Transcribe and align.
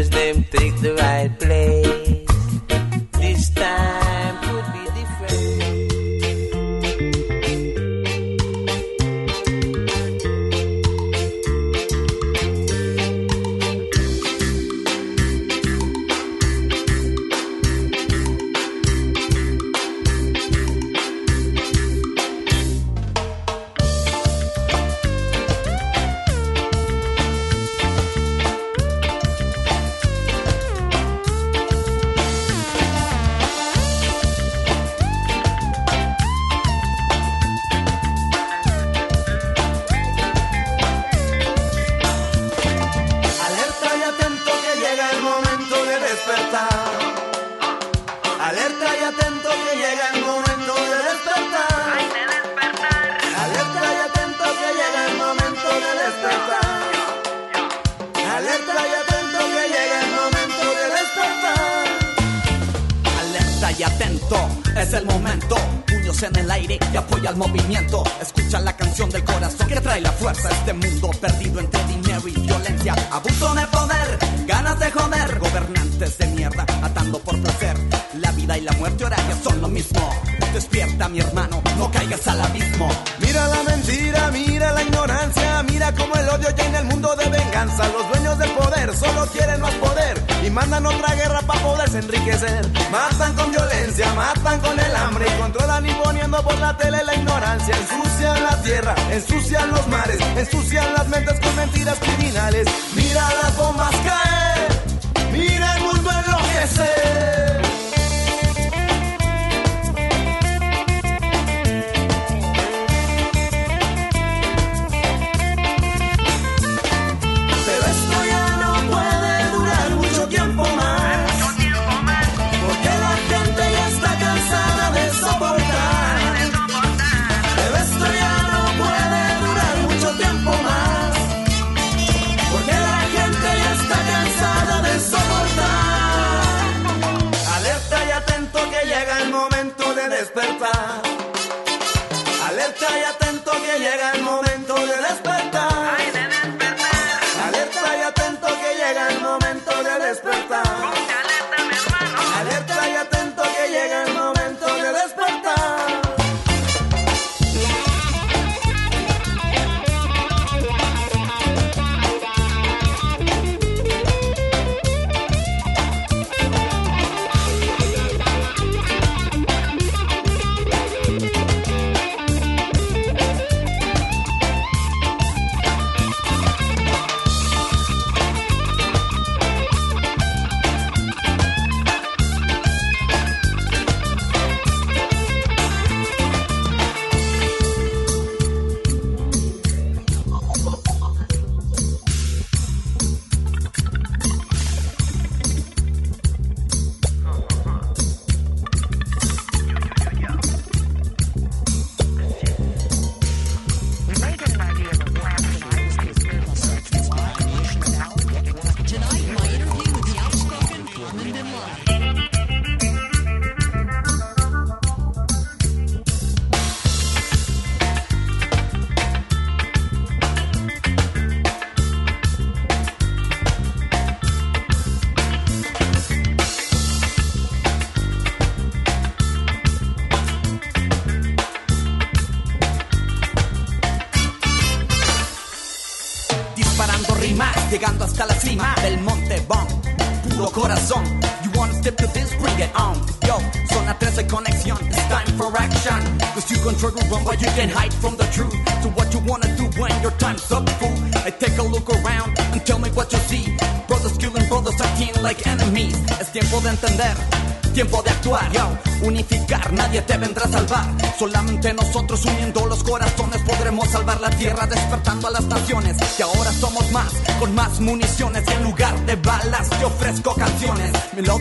If 0.00 0.10
the 0.10 0.16
leaders 0.16 0.34
them 0.34 0.44
take 0.50 0.80
the 0.80 0.94
right 0.94 1.38
place. 1.38 1.89
Escucha 68.20 68.60
la 68.60 68.76
canción 68.76 69.08
del 69.08 69.24
corazón 69.24 69.66
que 69.66 69.80
trae 69.80 70.00
la 70.02 70.12
fuerza 70.12 70.48
a 70.48 70.52
este 70.52 70.72
mundo 70.74 71.10
perdido 71.18 71.60
entre 71.60 71.82
dinero 71.84 72.28
y 72.28 72.32
violencia. 72.32 72.94
Abuso 73.10 73.54
de 73.54 73.66
poder, 73.68 74.18
ganas 74.46 74.78
de 74.78 74.90
joder. 74.90 75.38
Gobernantes 75.38 76.18
de 76.18 76.26
mierda, 76.26 76.66
atando 76.82 77.18
por 77.20 77.40
placer. 77.40 77.76
La 78.18 78.32
vida 78.32 78.58
y 78.58 78.60
la 78.60 78.72
muerte 78.72 79.04
ahora 79.04 79.16
que 79.16 79.34
son 79.42 79.60
lo 79.62 79.68
mismo. 79.68 80.10
Despierta, 80.52 81.08
mi 81.08 81.20
hermano, 81.20 81.62
no 81.78 81.90
caigas 81.90 82.26
al 82.28 82.42
abismo. 82.42 82.88
Mira 83.20 83.46
la 83.48 83.62
mentira, 83.62 84.30
mira 84.30 84.72
la 84.72 84.82
ignorancia, 84.82 85.62
mira 85.62 85.94
cómo 85.94 86.14
el 86.16 86.28
odio 86.28 86.50
llena 86.54 86.80
el 86.80 86.84
mundo 86.84 87.16
de 87.16 87.30
venganza. 87.30 87.88
Los 87.88 88.08
dueños 88.10 88.38
del 88.38 88.50
poder 88.50 88.94
solo 88.94 89.26
quieren 89.26 89.60
más 89.60 89.74
poder 89.74 90.22
y 90.44 90.50
mandan 90.50 90.84
otra 90.84 91.14
guerra 91.14 91.39
enriquecer. 91.94 92.66
Matan 92.90 93.34
con 93.34 93.50
violencia, 93.50 94.12
matan 94.14 94.60
con 94.60 94.78
el 94.78 94.96
hambre 94.96 95.26
y 95.28 95.40
controlan 95.40 95.88
imponiendo 95.88 96.42
por 96.42 96.58
la 96.58 96.76
tele 96.76 97.02
la 97.04 97.14
ignorancia. 97.14 97.74
Ensucian 97.76 98.44
la 98.44 98.62
tierra, 98.62 98.94
ensucian 99.10 99.70
los 99.70 99.86
mares, 99.88 100.18
ensucian 100.36 100.92
las 100.94 101.08
mentes 101.08 101.38
con 101.40 101.54
mentiras 101.56 101.98
criminales. 101.98 102.68
Mira 102.94 103.28
las 103.42 103.56
bombas 103.56 103.94
caer, 103.96 105.32
mira 105.32 105.76
el 105.76 105.82
mundo 105.82 106.10
enloquecer. 106.10 107.49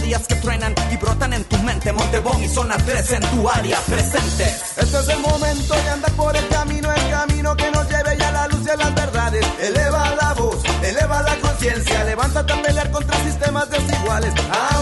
Melodías 0.09 0.27
que 0.27 0.41
truenan 0.41 0.73
y 0.91 0.97
brotan 0.97 1.33
en 1.33 1.43
tu 1.43 1.55
mente. 1.59 1.93
Montebón 1.93 2.43
y 2.43 2.47
zona 2.47 2.77
3 2.77 3.11
en 3.11 3.21
tu 3.29 3.47
área 3.47 3.77
presentes. 3.81 4.73
Este 4.75 4.99
es 4.99 5.07
el 5.07 5.19
momento 5.19 5.75
de 5.75 5.89
andar 5.89 6.11
por 6.13 6.35
el 6.35 6.47
camino, 6.47 6.91
el 6.91 7.09
camino 7.11 7.55
que 7.55 7.69
nos 7.69 7.87
lleve 7.87 8.17
ya 8.17 8.29
a 8.29 8.31
la 8.31 8.47
luz 8.47 8.65
y 8.65 8.69
a 8.71 8.75
las 8.75 8.95
verdades. 8.95 9.45
Eleva 9.61 10.15
la 10.15 10.33
voz, 10.33 10.63
eleva 10.81 11.21
la 11.21 11.35
conciencia, 11.35 12.03
levántate 12.05 12.53
a 12.53 12.61
pelear 12.63 12.89
contra 12.89 13.23
sistemas 13.23 13.69
desiguales. 13.69 14.33
Ama 14.49 14.78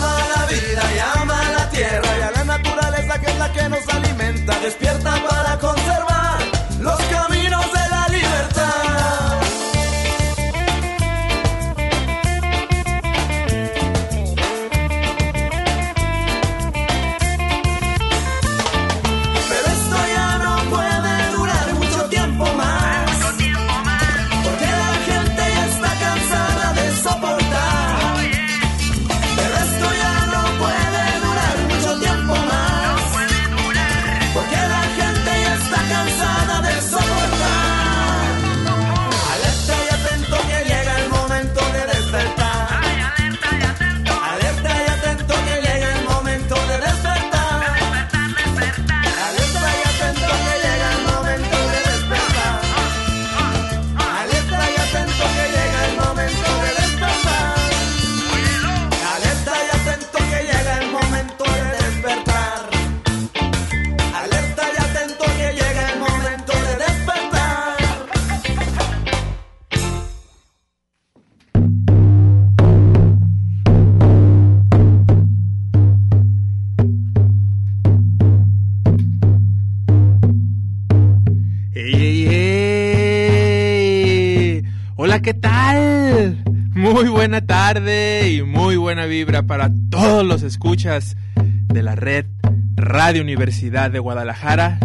buena 87.17 87.41
tarde 87.41 88.31
y 88.31 88.43
muy 88.43 88.75
buena 88.75 89.07
vibra 89.07 89.41
para 89.41 89.71
todos 89.89 90.23
los 90.23 90.43
escuchas 90.43 91.17
de 91.35 91.81
la 91.81 91.95
red 91.95 92.27
Radio 92.75 93.23
Universidad 93.23 93.89
de 93.89 93.97
Guadalajara. 93.97 94.77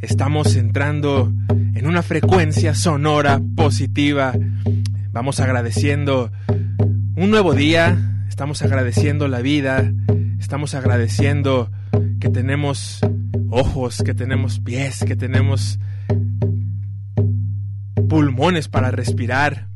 Estamos 0.00 0.56
entrando 0.56 1.32
en 1.48 1.86
una 1.86 2.02
frecuencia 2.02 2.74
sonora 2.74 3.40
positiva. 3.54 4.34
Vamos 5.12 5.38
agradeciendo 5.38 6.32
un 7.14 7.30
nuevo 7.30 7.54
día, 7.54 8.24
estamos 8.28 8.62
agradeciendo 8.62 9.28
la 9.28 9.40
vida, 9.40 9.92
estamos 10.40 10.74
agradeciendo 10.74 11.70
que 12.18 12.30
tenemos 12.30 12.98
ojos, 13.48 14.02
que 14.04 14.14
tenemos 14.14 14.58
pies, 14.58 15.04
que 15.04 15.14
tenemos 15.14 15.78
pulmones 18.08 18.66
para 18.66 18.90
respirar. 18.90 19.68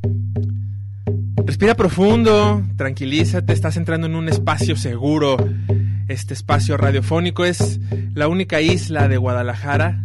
Respira 1.47 1.75
profundo, 1.75 2.63
tranquilízate, 2.77 3.53
estás 3.53 3.77
entrando 3.77 4.07
en 4.07 4.15
un 4.15 4.31
espacio 4.31 4.77
seguro. 4.77 5.37
Este 6.09 6.33
espacio 6.33 6.79
radiofónico 6.79 7.45
es 7.45 7.81
la 8.15 8.29
única 8.29 8.63
isla 8.63 9.09
de 9.09 9.19
Guadalajara. 9.19 10.01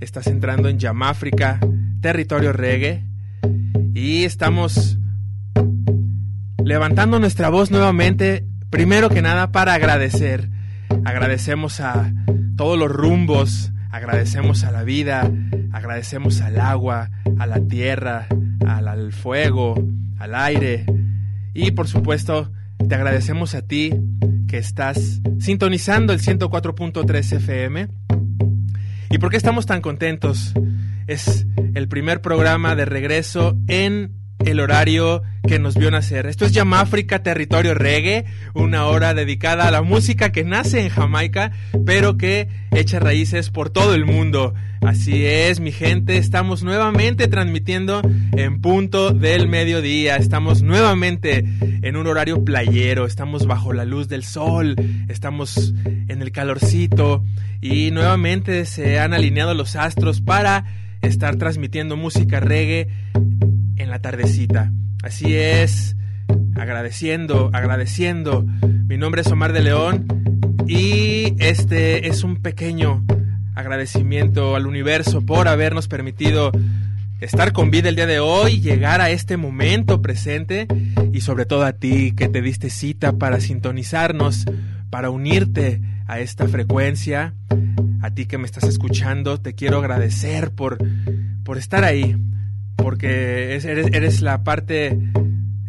Estás 0.00 0.26
entrando 0.26 0.68
en 0.68 0.78
Yamáfrica, 0.78 1.60
territorio 2.02 2.52
reggae. 2.52 3.04
Y 3.94 4.24
estamos 4.24 4.98
levantando 6.62 7.18
nuestra 7.18 7.48
voz 7.48 7.70
nuevamente, 7.70 8.46
primero 8.68 9.08
que 9.08 9.22
nada 9.22 9.50
para 9.50 9.72
agradecer. 9.72 10.50
Agradecemos 11.06 11.80
a 11.80 12.12
todos 12.56 12.78
los 12.78 12.90
rumbos, 12.90 13.72
agradecemos 13.90 14.62
a 14.64 14.70
la 14.70 14.82
vida, 14.82 15.30
agradecemos 15.72 16.42
al 16.42 16.60
agua, 16.60 17.10
a 17.38 17.46
la 17.46 17.60
tierra, 17.60 18.26
al, 18.66 18.88
al 18.88 19.12
fuego, 19.12 19.74
al 20.18 20.34
aire 20.34 20.86
y 21.54 21.72
por 21.72 21.88
supuesto 21.88 22.52
te 22.88 22.94
agradecemos 22.94 23.54
a 23.54 23.62
ti 23.62 23.92
que 24.48 24.58
estás 24.58 25.20
sintonizando 25.38 26.12
el 26.12 26.20
104.3 26.20 27.36
FM. 27.36 27.88
¿Y 29.10 29.18
por 29.18 29.30
qué 29.30 29.36
estamos 29.36 29.66
tan 29.66 29.80
contentos? 29.80 30.54
Es 31.06 31.46
el 31.74 31.88
primer 31.88 32.20
programa 32.20 32.74
de 32.74 32.84
regreso 32.84 33.56
en 33.66 34.12
el 34.44 34.60
horario 34.60 35.22
que 35.46 35.58
nos 35.58 35.76
vio 35.76 35.90
nacer. 35.90 36.26
Esto 36.26 36.44
es 36.44 36.52
Yamáfrica 36.52 37.22
Territorio 37.22 37.74
Reggae, 37.74 38.24
una 38.54 38.86
hora 38.86 39.14
dedicada 39.14 39.66
a 39.66 39.70
la 39.70 39.82
música 39.82 40.32
que 40.32 40.44
nace 40.44 40.80
en 40.80 40.88
Jamaica, 40.88 41.52
pero 41.84 42.16
que 42.16 42.48
echa 42.70 43.00
raíces 43.00 43.50
por 43.50 43.70
todo 43.70 43.94
el 43.94 44.04
mundo. 44.04 44.54
Así 44.80 45.24
es, 45.24 45.60
mi 45.60 45.70
gente, 45.70 46.16
estamos 46.16 46.64
nuevamente 46.64 47.28
transmitiendo 47.28 48.02
en 48.36 48.60
punto 48.60 49.12
del 49.12 49.48
mediodía, 49.48 50.16
estamos 50.16 50.62
nuevamente 50.62 51.44
en 51.60 51.96
un 51.96 52.06
horario 52.08 52.44
playero, 52.44 53.06
estamos 53.06 53.46
bajo 53.46 53.72
la 53.72 53.84
luz 53.84 54.08
del 54.08 54.24
sol, 54.24 54.74
estamos 55.08 55.72
en 56.08 56.20
el 56.20 56.32
calorcito 56.32 57.24
y 57.60 57.92
nuevamente 57.92 58.64
se 58.64 58.98
han 58.98 59.14
alineado 59.14 59.54
los 59.54 59.76
astros 59.76 60.20
para 60.20 60.64
estar 61.00 61.36
transmitiendo 61.36 61.96
música 61.96 62.40
reggae 62.40 62.88
la 63.92 63.98
tardecita. 63.98 64.72
Así 65.02 65.36
es, 65.36 65.96
agradeciendo, 66.56 67.50
agradeciendo. 67.52 68.42
Mi 68.86 68.96
nombre 68.96 69.20
es 69.20 69.26
Omar 69.26 69.52
de 69.52 69.60
León 69.60 70.06
y 70.66 71.34
este 71.38 72.08
es 72.08 72.24
un 72.24 72.40
pequeño 72.40 73.04
agradecimiento 73.54 74.56
al 74.56 74.66
universo 74.66 75.20
por 75.20 75.46
habernos 75.46 75.88
permitido 75.88 76.52
estar 77.20 77.52
con 77.52 77.70
vida 77.70 77.90
el 77.90 77.96
día 77.96 78.06
de 78.06 78.18
hoy, 78.18 78.62
llegar 78.62 79.02
a 79.02 79.10
este 79.10 79.36
momento 79.36 80.00
presente 80.00 80.68
y 81.12 81.20
sobre 81.20 81.44
todo 81.44 81.66
a 81.66 81.74
ti 81.74 82.12
que 82.12 82.28
te 82.28 82.40
diste 82.40 82.70
cita 82.70 83.18
para 83.18 83.40
sintonizarnos, 83.40 84.46
para 84.88 85.10
unirte 85.10 85.82
a 86.06 86.18
esta 86.18 86.48
frecuencia. 86.48 87.34
A 88.00 88.14
ti 88.14 88.24
que 88.24 88.38
me 88.38 88.46
estás 88.46 88.64
escuchando, 88.64 89.38
te 89.38 89.54
quiero 89.54 89.80
agradecer 89.80 90.50
por, 90.52 90.78
por 91.44 91.58
estar 91.58 91.84
ahí, 91.84 92.16
porque 92.82 93.54
es- 93.56 93.64
eres, 93.64 93.86
eres 93.92 94.20
la 94.20 94.42
parte 94.44 94.98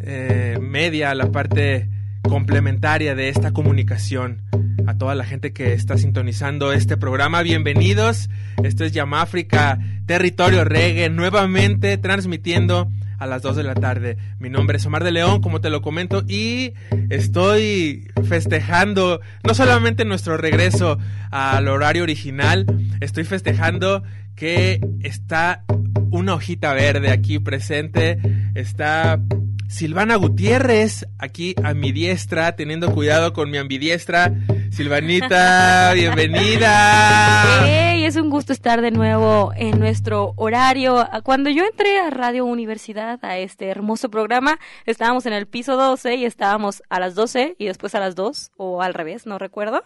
eh, 0.05 0.57
media, 0.61 1.13
la 1.15 1.31
parte 1.31 1.87
complementaria 2.23 3.15
de 3.15 3.29
esta 3.29 3.51
comunicación. 3.51 4.41
A 4.85 4.97
toda 4.97 5.15
la 5.15 5.23
gente 5.23 5.53
que 5.53 5.73
está 5.73 5.97
sintonizando 5.97 6.73
este 6.73 6.97
programa, 6.97 7.41
bienvenidos. 7.41 8.29
Esto 8.63 8.83
es 8.83 8.91
Yamáfrica, 8.91 9.79
territorio 10.05 10.65
reggae, 10.65 11.09
nuevamente 11.09 11.97
transmitiendo 11.97 12.91
a 13.17 13.27
las 13.27 13.41
2 13.41 13.55
de 13.55 13.63
la 13.63 13.75
tarde. 13.75 14.17
Mi 14.39 14.49
nombre 14.49 14.75
es 14.77 14.85
Omar 14.85 15.05
de 15.05 15.11
León, 15.11 15.39
como 15.41 15.61
te 15.61 15.69
lo 15.69 15.81
comento, 15.81 16.23
y 16.27 16.73
estoy 17.09 18.09
festejando 18.27 19.21
no 19.45 19.53
solamente 19.53 20.03
nuestro 20.03 20.35
regreso 20.35 20.97
al 21.31 21.69
horario 21.69 22.03
original, 22.03 22.65
estoy 22.99 23.23
festejando 23.23 24.03
que 24.35 24.79
está 25.01 25.63
una 26.11 26.35
hojita 26.35 26.73
verde 26.73 27.11
aquí 27.11 27.39
presente, 27.39 28.17
está 28.55 29.19
Silvana 29.67 30.15
Gutiérrez 30.17 31.07
aquí 31.17 31.55
a 31.63 31.73
mi 31.73 31.91
diestra, 31.91 32.55
teniendo 32.55 32.93
cuidado 32.93 33.33
con 33.33 33.49
mi 33.49 33.57
ambidiestra. 33.57 34.31
Silvanita, 34.71 35.91
bienvenida. 35.95 37.65
¡Ey! 37.65 37.93
Sí, 38.03 38.07
es 38.07 38.15
un 38.17 38.29
gusto 38.29 38.51
estar 38.51 38.81
de 38.81 38.91
nuevo 38.91 39.53
en 39.55 39.79
nuestro 39.79 40.33
horario. 40.35 41.07
Cuando 41.23 41.49
yo 41.49 41.63
entré 41.63 41.99
a 41.99 42.09
Radio 42.09 42.43
Universidad, 42.43 43.17
a 43.23 43.37
este 43.37 43.67
hermoso 43.69 44.09
programa, 44.09 44.59
estábamos 44.85 45.25
en 45.25 45.31
el 45.31 45.47
piso 45.47 45.77
12 45.77 46.15
y 46.15 46.25
estábamos 46.25 46.83
a 46.89 46.99
las 46.99 47.15
12 47.15 47.55
y 47.57 47.65
después 47.65 47.95
a 47.95 48.01
las 48.01 48.15
2, 48.15 48.51
o 48.57 48.81
al 48.81 48.93
revés, 48.93 49.25
no 49.25 49.39
recuerdo. 49.39 49.85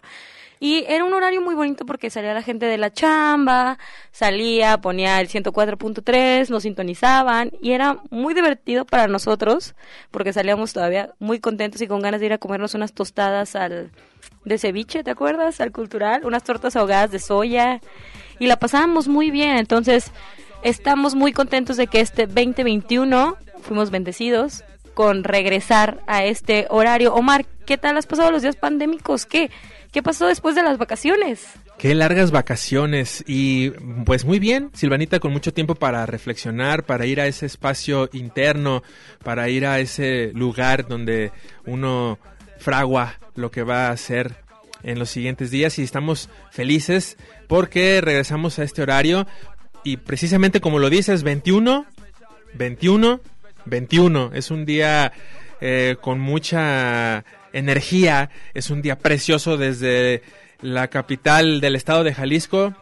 Y 0.60 0.86
era 0.88 1.04
un 1.04 1.14
horario 1.14 1.42
muy 1.42 1.56
bonito 1.56 1.86
porque 1.86 2.10
salía 2.10 2.34
la 2.34 2.42
gente 2.42 2.66
de 2.66 2.78
la 2.78 2.92
chamba, 2.92 3.78
salía, 4.12 4.80
ponía 4.80 5.20
el 5.22 5.28
104.3, 5.28 6.50
nos 6.50 6.64
sintonizaban 6.64 7.52
y 7.62 7.72
era 7.72 8.00
muy 8.10 8.34
divertido 8.34 8.86
para 8.86 9.08
nosotros 9.08 9.76
porque 10.12 10.34
salíamos 10.34 10.74
todavía 10.74 11.12
muy 11.20 11.40
contentos 11.40 11.82
y 11.82 11.88
con 11.88 12.02
ganas 12.02 12.20
de 12.20 12.28
ir 12.28 12.34
a 12.34 12.38
comernos 12.38 12.74
unas 12.74 12.94
tostadas 12.94 13.56
al 13.56 13.92
de 14.46 14.58
ceviche, 14.58 15.04
¿te 15.04 15.12
acuerdas? 15.12 15.62
Al 15.62 15.72
cultural, 15.72 16.26
unas 16.26 16.44
tortas 16.44 16.76
ahogadas 16.76 17.12
de 17.12 17.20
soya 17.20 17.82
y 18.40 18.48
la 18.48 18.58
pasábamos 18.58 19.08
muy 19.08 19.30
bien. 19.30 19.58
Entonces, 19.58 20.12
estamos 20.64 21.16
muy 21.16 21.34
contentos 21.34 21.78
de 21.78 21.88
que 21.88 22.00
este 22.00 22.28
2021 22.28 23.38
fuimos 23.62 23.92
bendecidos 23.92 24.64
con 24.94 25.24
regresar 25.24 26.02
a 26.08 26.24
este 26.24 26.66
horario. 26.70 27.14
Omar, 27.14 27.46
¿qué 27.66 27.78
tal 27.78 27.98
has 27.98 28.08
pasado 28.08 28.32
los 28.32 28.42
días 28.42 28.56
pandémicos? 28.56 29.26
¿Qué? 29.26 29.52
¿Qué 29.92 30.04
pasó 30.04 30.28
después 30.28 30.56
de 30.56 30.64
las 30.64 30.78
vacaciones? 30.78 31.46
Qué 31.78 31.96
largas 31.96 32.32
vacaciones. 32.32 33.24
Y 33.28 33.72
pues 34.06 34.26
muy 34.26 34.40
bien, 34.40 34.70
Silvanita, 34.74 35.20
con 35.20 35.32
mucho 35.32 35.54
tiempo 35.54 35.76
para 35.76 36.06
reflexionar, 36.06 36.84
para 36.84 37.06
ir 37.06 37.22
a 37.22 37.28
ese 37.28 37.46
espacio 37.46 38.10
interno, 38.14 38.84
para 39.24 39.50
ir 39.50 39.66
a 39.66 39.80
ese 39.80 40.32
lugar 40.34 40.88
donde 40.88 41.32
uno 41.66 42.20
fragua 42.58 43.20
lo 43.36 43.52
que 43.52 43.64
va 43.64 43.88
a 43.88 43.92
hacer 43.92 44.36
en 44.84 45.00
los 45.00 45.10
siguientes 45.10 45.52
días. 45.52 45.80
Y 45.80 45.84
estamos 45.84 46.30
felices 46.52 47.18
porque 47.48 48.02
regresamos 48.02 48.60
a 48.60 48.64
este 48.64 48.82
horario. 48.82 49.26
Y 49.84 49.98
precisamente 49.98 50.60
como 50.60 50.80
lo 50.80 50.90
dices, 50.90 51.24
21, 51.24 51.86
21, 52.56 53.22
21, 53.66 54.32
es 54.34 54.52
un 54.52 54.66
día 54.66 55.14
eh, 55.62 55.96
con 56.02 56.20
mucha 56.20 57.24
energía. 57.58 58.30
Es 58.54 58.70
un 58.70 58.82
día 58.82 58.98
precioso 58.98 59.58
desde 59.58 60.22
la 60.62 60.88
capital 60.88 61.62
del 61.62 61.76
estado 61.76 62.04
de 62.04 62.14
Jalisco. 62.14 62.74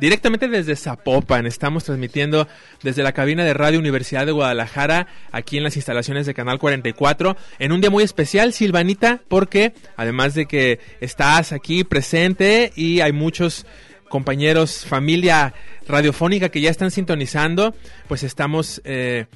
Directamente 0.00 0.48
desde 0.48 0.74
Zapopan, 0.74 1.46
estamos 1.46 1.84
transmitiendo 1.84 2.48
desde 2.82 3.04
la 3.04 3.12
cabina 3.12 3.44
de 3.44 3.54
Radio 3.54 3.78
Universidad 3.78 4.26
de 4.26 4.32
Guadalajara, 4.32 5.06
aquí 5.30 5.56
en 5.56 5.62
las 5.62 5.76
instalaciones 5.76 6.26
de 6.26 6.34
Canal 6.34 6.58
44, 6.58 7.36
en 7.60 7.70
un 7.70 7.80
día 7.80 7.90
muy 7.90 8.02
especial, 8.02 8.52
Silvanita, 8.52 9.20
porque 9.28 9.74
además 9.96 10.34
de 10.34 10.46
que 10.46 10.80
estás 11.00 11.52
aquí 11.52 11.84
presente 11.84 12.72
y 12.74 13.00
hay 13.02 13.12
muchos 13.12 13.66
compañeros, 14.08 14.84
familia 14.84 15.54
radiofónica 15.86 16.48
que 16.48 16.60
ya 16.60 16.70
están 16.70 16.90
sintonizando, 16.90 17.74
pues 18.08 18.24
estamos 18.24 18.80
eh, 18.84 19.26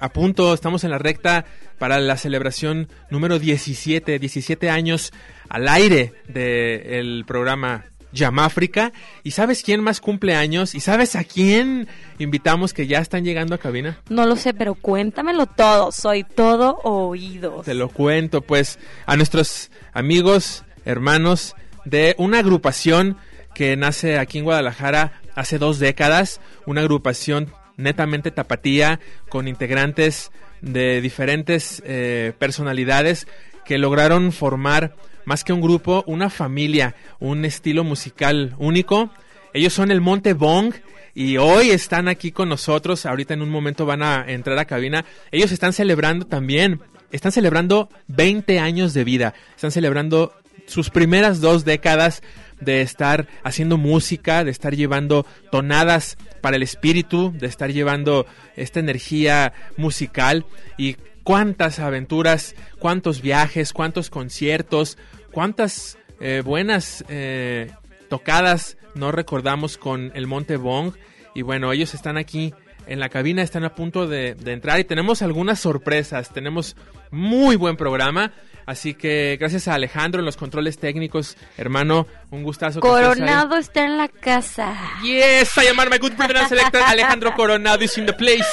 a 0.00 0.08
punto, 0.10 0.54
estamos 0.54 0.84
en 0.84 0.90
la 0.90 0.98
recta 0.98 1.44
para 1.78 1.98
la 2.00 2.16
celebración 2.16 2.88
número 3.10 3.38
17, 3.38 4.18
17 4.18 4.70
años 4.70 5.12
al 5.48 5.68
aire 5.68 6.12
del 6.28 7.24
programa 7.26 7.84
Yamáfrica. 8.12 8.92
¿Y 9.22 9.32
sabes 9.32 9.62
quién 9.62 9.82
más 9.82 10.00
cumple 10.00 10.34
años? 10.34 10.74
¿Y 10.74 10.80
sabes 10.80 11.16
a 11.16 11.24
quién 11.24 11.88
invitamos 12.18 12.72
que 12.72 12.86
ya 12.86 13.00
están 13.00 13.24
llegando 13.24 13.54
a 13.54 13.58
cabina? 13.58 13.98
No 14.08 14.24
lo 14.26 14.36
sé, 14.36 14.54
pero 14.54 14.74
cuéntamelo 14.74 15.46
todo. 15.46 15.92
Soy 15.92 16.24
todo 16.24 16.78
oído. 16.84 17.62
Te 17.64 17.74
lo 17.74 17.88
cuento, 17.88 18.40
pues, 18.40 18.78
a 19.06 19.16
nuestros 19.16 19.70
amigos, 19.92 20.64
hermanos 20.84 21.54
de 21.84 22.14
una 22.18 22.38
agrupación 22.38 23.18
que 23.54 23.76
nace 23.76 24.18
aquí 24.18 24.38
en 24.38 24.44
Guadalajara 24.44 25.20
hace 25.34 25.58
dos 25.58 25.78
décadas, 25.78 26.40
una 26.66 26.80
agrupación 26.80 27.52
netamente 27.76 28.30
tapatía 28.30 29.00
con 29.28 29.48
integrantes 29.48 30.30
de 30.64 31.00
diferentes 31.00 31.82
eh, 31.84 32.32
personalidades 32.38 33.26
que 33.64 33.78
lograron 33.78 34.32
formar 34.32 34.94
más 35.24 35.44
que 35.44 35.52
un 35.52 35.60
grupo, 35.60 36.04
una 36.06 36.30
familia, 36.30 36.94
un 37.20 37.44
estilo 37.44 37.84
musical 37.84 38.54
único. 38.58 39.10
Ellos 39.52 39.72
son 39.72 39.90
el 39.90 40.00
Monte 40.00 40.32
Bong 40.32 40.74
y 41.14 41.36
hoy 41.36 41.70
están 41.70 42.08
aquí 42.08 42.32
con 42.32 42.48
nosotros. 42.48 43.06
Ahorita 43.06 43.34
en 43.34 43.42
un 43.42 43.50
momento 43.50 43.86
van 43.86 44.02
a 44.02 44.24
entrar 44.26 44.58
a 44.58 44.64
cabina. 44.64 45.04
Ellos 45.30 45.52
están 45.52 45.72
celebrando 45.72 46.26
también, 46.26 46.80
están 47.12 47.32
celebrando 47.32 47.88
20 48.08 48.58
años 48.58 48.94
de 48.94 49.04
vida. 49.04 49.34
Están 49.54 49.70
celebrando 49.70 50.32
sus 50.66 50.90
primeras 50.90 51.40
dos 51.40 51.64
décadas 51.64 52.22
de 52.64 52.82
estar 52.82 53.28
haciendo 53.42 53.76
música, 53.76 54.44
de 54.44 54.50
estar 54.50 54.74
llevando 54.74 55.26
tonadas 55.50 56.16
para 56.40 56.56
el 56.56 56.62
espíritu, 56.62 57.32
de 57.36 57.46
estar 57.46 57.72
llevando 57.72 58.26
esta 58.56 58.80
energía 58.80 59.52
musical 59.76 60.46
y 60.76 60.96
cuántas 61.22 61.78
aventuras, 61.78 62.54
cuántos 62.78 63.22
viajes, 63.22 63.72
cuántos 63.72 64.10
conciertos, 64.10 64.98
cuántas 65.32 65.98
eh, 66.20 66.42
buenas 66.44 67.04
eh, 67.08 67.70
tocadas 68.08 68.76
no 68.94 69.10
recordamos 69.12 69.76
con 69.76 70.12
el 70.14 70.26
Monte 70.26 70.56
Bong. 70.56 70.92
Y 71.34 71.42
bueno, 71.42 71.72
ellos 71.72 71.94
están 71.94 72.16
aquí 72.16 72.54
en 72.86 73.00
la 73.00 73.08
cabina, 73.08 73.42
están 73.42 73.64
a 73.64 73.74
punto 73.74 74.06
de, 74.06 74.34
de 74.34 74.52
entrar 74.52 74.78
y 74.78 74.84
tenemos 74.84 75.22
algunas 75.22 75.58
sorpresas. 75.58 76.32
Tenemos 76.32 76.76
muy 77.10 77.56
buen 77.56 77.76
programa. 77.76 78.32
Así 78.66 78.94
que 78.94 79.36
gracias 79.38 79.68
a 79.68 79.74
Alejandro 79.74 80.20
en 80.20 80.26
los 80.26 80.36
controles 80.36 80.78
técnicos, 80.78 81.36
hermano, 81.56 82.06
un 82.30 82.42
gustazo. 82.42 82.80
Coronado 82.80 83.56
está 83.56 83.84
en 83.84 83.98
la 83.98 84.08
casa. 84.08 84.74
Yes, 85.02 85.56
I 85.56 85.68
am 85.68 85.76
my 85.76 85.98
good 85.98 86.12
brother 86.12 86.38
and 86.38 86.48
selector. 86.48 86.80
Alejandro 86.86 87.34
Coronado 87.34 87.84
is 87.84 87.96
in 87.98 88.06
the 88.06 88.12
place. 88.12 88.46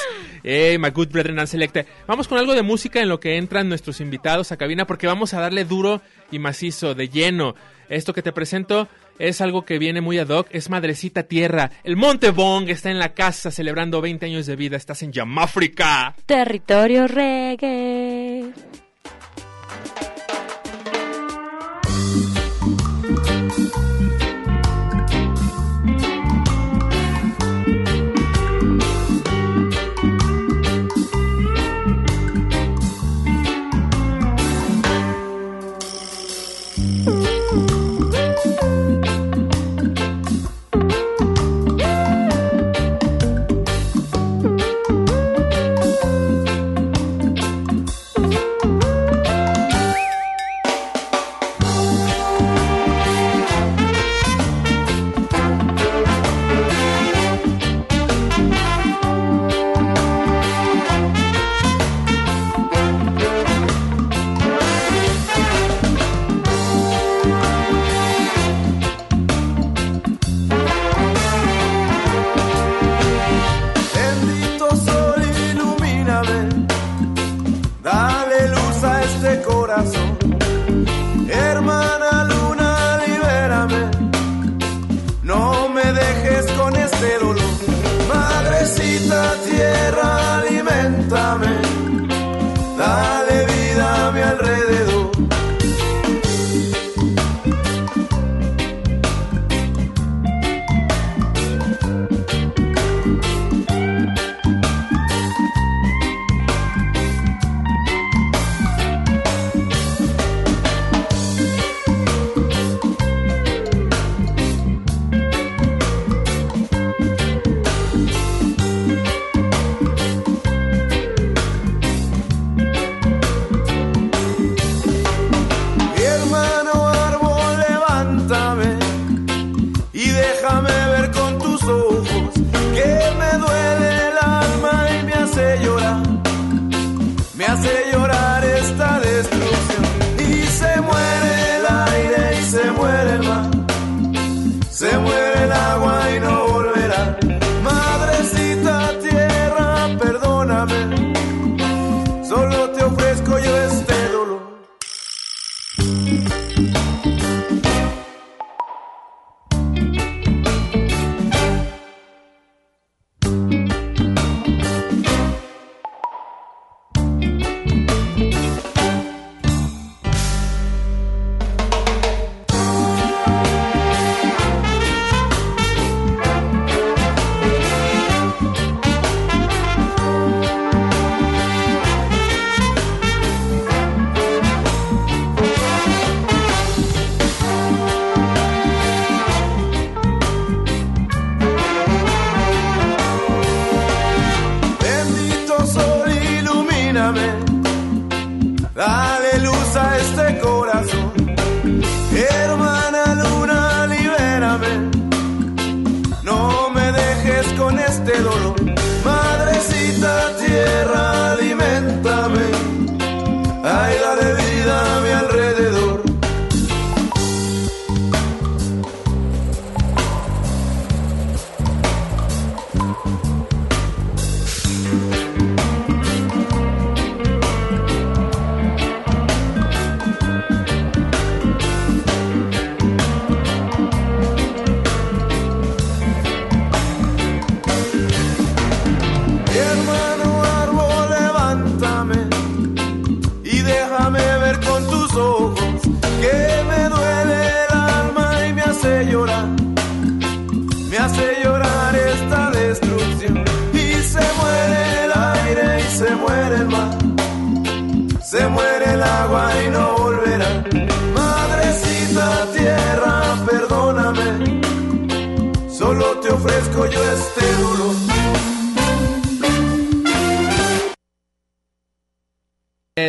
Hey, 0.44 0.78
my 0.80 0.90
good 0.90 1.10
brethren 1.10 1.38
and 1.38 1.48
selector. 1.48 1.86
Vamos 2.08 2.28
con 2.28 2.40
algo 2.40 2.56
de 2.56 2.64
música 2.64 3.00
en 3.00 3.10
lo 3.10 3.20
que 3.20 3.38
entran 3.38 3.70
nuestros 3.70 4.02
invitados 4.02 4.52
a 4.52 4.58
cabina 4.58 4.86
porque 4.88 5.06
vamos 5.06 5.34
a 5.34 5.40
darle 5.40 5.66
duro 5.66 6.02
y 6.32 6.40
macizo, 6.40 6.96
de 6.96 7.10
lleno. 7.10 7.56
Esto 7.90 8.14
que 8.14 8.24
te 8.24 8.32
presento 8.32 8.88
es 9.20 9.40
algo 9.42 9.66
que 9.66 9.78
viene 9.78 10.02
muy 10.02 10.18
ad 10.18 10.30
hoc, 10.30 10.48
es 10.52 10.70
Madrecita 10.70 11.24
Tierra. 11.24 11.70
El 11.84 11.96
Monte 11.96 12.32
Bong 12.32 12.70
está 12.70 12.90
en 12.90 12.98
la 12.98 13.14
casa 13.14 13.52
celebrando 13.52 14.02
20 14.02 14.26
años 14.26 14.46
de 14.48 14.56
vida. 14.56 14.78
Estás 14.78 15.04
en 15.04 15.12
Yamáfrica. 15.12 16.16
Territorio 16.26 17.08
reggae. 17.08 18.52
thank 22.02 22.26
you 22.26 22.31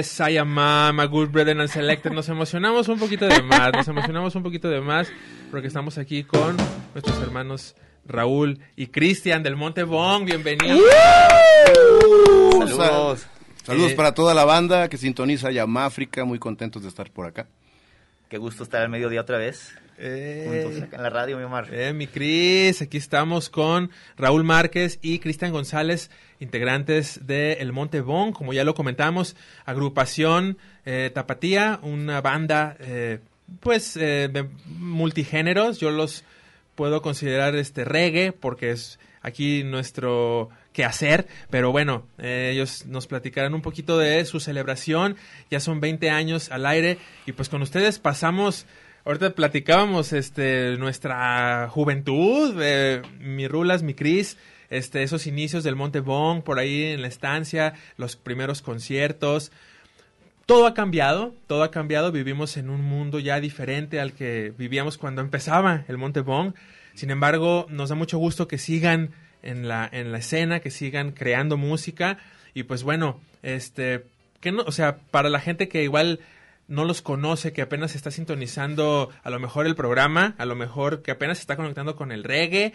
Es 0.03 0.19
I 0.19 0.37
am 0.37 0.49
Mom, 0.53 0.99
a 0.99 1.05
good 1.07 1.29
brother 1.29 1.57
and 1.61 1.69
selected. 1.69 2.11
Nos 2.11 2.29
emocionamos 2.29 2.89
un 2.89 2.99
poquito 2.99 3.29
de 3.29 3.41
más, 3.41 3.73
nos 3.73 3.87
emocionamos 3.87 4.35
un 4.35 4.43
poquito 4.43 4.69
de 4.69 4.81
más 4.81 5.07
porque 5.53 5.69
estamos 5.69 5.97
aquí 5.97 6.25
con 6.25 6.57
nuestros 6.93 7.23
hermanos 7.23 7.77
Raúl 8.05 8.59
y 8.75 8.89
Cristian 8.89 9.45
del 9.45 9.55
Monte 9.55 9.85
Bong. 9.85 10.25
Bienvenidos. 10.25 10.81
Saludos. 12.59 13.27
Saludos 13.63 13.93
Eh, 13.93 13.95
para 13.95 14.13
toda 14.13 14.35
la 14.35 14.45
banda 14.45 14.89
que 14.89 14.97
sintoniza 14.97 15.53
Yamáfrica. 15.53 16.25
Muy 16.25 16.41
contentos 16.41 16.83
de 16.83 16.89
estar 16.89 17.09
por 17.13 17.27
acá. 17.27 17.47
Qué 18.29 18.39
gusto 18.39 18.65
estar 18.65 18.83
al 18.83 18.89
mediodía 18.89 19.21
otra 19.21 19.39
vez. 19.39 19.73
Eh, 20.05 20.65
Juntos 20.65 20.83
acá 20.83 20.97
en 20.97 21.03
la 21.05 21.11
radio, 21.11 21.39
mi 21.39 21.45
Omar. 21.45 21.69
Eh, 21.73 21.93
mi 21.93 22.09
Cris, 22.09 22.83
aquí 22.83 22.97
estamos 22.97 23.49
con 23.49 23.91
Raúl 24.17 24.43
Márquez 24.43 24.99
y 25.01 25.21
Cristian 25.21 25.53
González, 25.53 26.11
integrantes 26.41 27.25
de 27.25 27.55
El 27.55 27.73
Monte 27.73 28.01
Bon, 28.01 28.33
como 28.33 28.53
ya 28.53 28.65
lo 28.65 28.75
comentamos, 28.75 29.37
agrupación 29.65 30.59
eh, 30.85 31.13
Tapatía, 31.15 31.79
una 31.83 32.21
banda 32.21 32.77
eh, 32.81 33.21
pues 33.61 33.95
de 33.95 34.49
multigéneros, 34.67 35.79
yo 35.79 35.93
los 35.93 36.25
puedo 36.75 37.01
considerar 37.01 37.55
este 37.55 37.85
reggae 37.85 38.33
porque 38.33 38.73
es 38.73 38.99
aquí 39.23 39.63
nuestro 39.63 40.51
quehacer, 40.73 41.27
pero 41.51 41.71
bueno, 41.71 42.07
eh, 42.19 42.51
ellos 42.53 42.87
nos 42.87 43.07
platicarán 43.07 43.55
un 43.55 43.63
poquito 43.63 43.99
de 43.99 44.25
su 44.25 44.41
celebración, 44.41 45.17
ya 45.51 45.61
son 45.61 45.81
20 45.81 46.11
años 46.11 46.51
al 46.51 46.67
aire 46.67 46.99
y 47.27 47.33
pues 47.33 47.49
con 47.49 47.63
ustedes 47.63 47.99
pasamos 47.99 48.67
Ahorita 49.05 49.31
platicábamos 49.31 50.13
este 50.13 50.77
nuestra 50.79 51.69
juventud, 51.69 52.57
eh, 52.63 53.03
mi 53.19 53.49
Rulas, 53.49 53.83
mi 53.83 53.95
Cris, 53.95 54.39
este 54.71 55.03
esos 55.03 55.27
inicios 55.27 55.65
del 55.65 55.75
Monte 55.75 55.99
Bong 55.99 56.43
por 56.45 56.61
ahí 56.61 56.85
en 56.85 57.03
la 57.03 57.09
estancia, 57.09 57.75
los 57.97 58.15
primeros 58.15 58.63
conciertos. 58.63 59.51
Todo 60.47 60.69
ha 60.69 60.75
cambiado, 60.75 61.35
todo 61.49 61.65
ha 61.65 61.73
cambiado, 61.73 62.13
vivimos 62.13 62.57
en 62.57 62.71
un 62.71 62.81
mundo 62.83 63.19
ya 63.19 63.41
diferente 63.41 63.99
al 63.99 64.13
que 64.13 64.53
vivíamos 64.57 64.99
cuando 64.99 65.21
empezaba 65.21 65.85
el 65.89 65.99
Monte 65.99 66.21
Bong. 66.21 66.55
Sin 66.95 67.11
embargo, 67.11 67.67
nos 67.71 67.89
da 67.89 67.97
mucho 67.97 68.19
gusto 68.19 68.47
que 68.47 68.59
sigan 68.59 69.11
en 69.43 69.67
la 69.67 69.89
en 69.91 70.13
la 70.13 70.19
escena, 70.19 70.61
que 70.61 70.71
sigan 70.71 71.11
creando 71.11 71.57
música 71.57 72.19
y 72.55 72.63
pues 72.63 72.85
bueno, 72.85 73.19
este 73.43 74.05
que 74.41 74.53
no, 74.53 74.63
o 74.63 74.73
sea, 74.73 74.99
para 75.11 75.29
la 75.29 75.41
gente 75.41 75.69
que 75.69 75.83
igual 75.83 76.21
no 76.73 76.85
los 76.85 77.03
conoce, 77.03 77.53
que 77.53 77.61
apenas 77.63 77.95
está 77.95 78.11
sintonizando 78.11 79.11
a 79.23 79.31
lo 79.31 79.39
mejor 79.39 79.67
el 79.67 79.75
programa, 79.75 80.35
a 80.39 80.47
lo 80.47 80.55
mejor 80.57 81.03
que 81.03 81.11
apenas 81.11 81.39
se 81.39 81.43
está 81.43 81.57
conectando 81.57 81.97
con 81.97 82.13
el 82.13 82.25
reggae. 82.25 82.73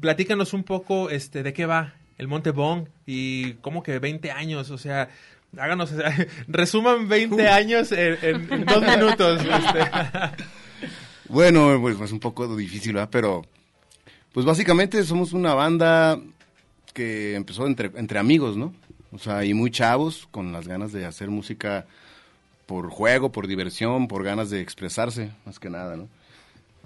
Platícanos 0.00 0.54
un 0.54 0.64
poco 0.64 1.10
este 1.10 1.42
de 1.42 1.52
qué 1.52 1.66
va 1.66 1.94
el 2.16 2.28
Monte 2.28 2.50
Bong 2.50 2.86
y 3.06 3.54
cómo 3.54 3.82
que 3.82 3.98
20 3.98 4.30
años, 4.30 4.70
o 4.70 4.78
sea, 4.78 5.08
háganos, 5.56 5.92
resuman 6.48 7.08
20 7.08 7.48
años 7.48 7.92
en, 7.92 8.18
en- 8.22 8.52
en 8.52 8.64
dos 8.64 8.80
minutos. 8.82 9.40
este. 9.44 9.90
Bueno, 11.28 11.78
pues 11.80 12.00
es 12.00 12.12
un 12.12 12.20
poco 12.20 12.56
difícil, 12.56 12.94
¿verdad? 12.94 13.10
Pero, 13.12 13.42
pues 14.32 14.46
básicamente 14.46 15.02
somos 15.04 15.32
una 15.32 15.54
banda 15.54 16.18
que 16.94 17.34
empezó 17.34 17.66
entre, 17.66 17.90
entre 17.96 18.18
amigos, 18.18 18.56
¿no? 18.56 18.74
O 19.12 19.18
sea, 19.18 19.44
y 19.44 19.54
muy 19.54 19.70
chavos, 19.70 20.26
con 20.30 20.52
las 20.52 20.66
ganas 20.66 20.92
de 20.92 21.04
hacer 21.04 21.28
música 21.28 21.86
por 22.68 22.90
juego, 22.90 23.32
por 23.32 23.46
diversión, 23.46 24.08
por 24.08 24.22
ganas 24.22 24.50
de 24.50 24.60
expresarse, 24.60 25.30
más 25.46 25.58
que 25.58 25.70
nada, 25.70 25.96
¿no? 25.96 26.06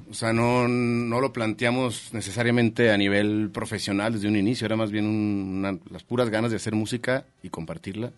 O 0.09 0.15
sea, 0.15 0.33
no, 0.33 0.69
no 0.69 1.21
lo 1.21 1.33
planteamos 1.33 2.11
necesariamente 2.15 2.93
a 2.93 2.97
nivel 2.97 3.51
profesional 3.53 4.13
desde 4.13 4.29
un 4.29 4.37
inicio, 4.37 4.65
era 4.65 4.77
más 4.77 4.93
bien 4.93 5.07
un- 5.07 5.59
una- 5.59 5.79
las 5.91 6.05
puras 6.05 6.31
ganas 6.31 6.51
de 6.53 6.57
hacer 6.59 6.75
música 6.77 7.25
y 7.43 7.49
compartirla. 7.49 8.13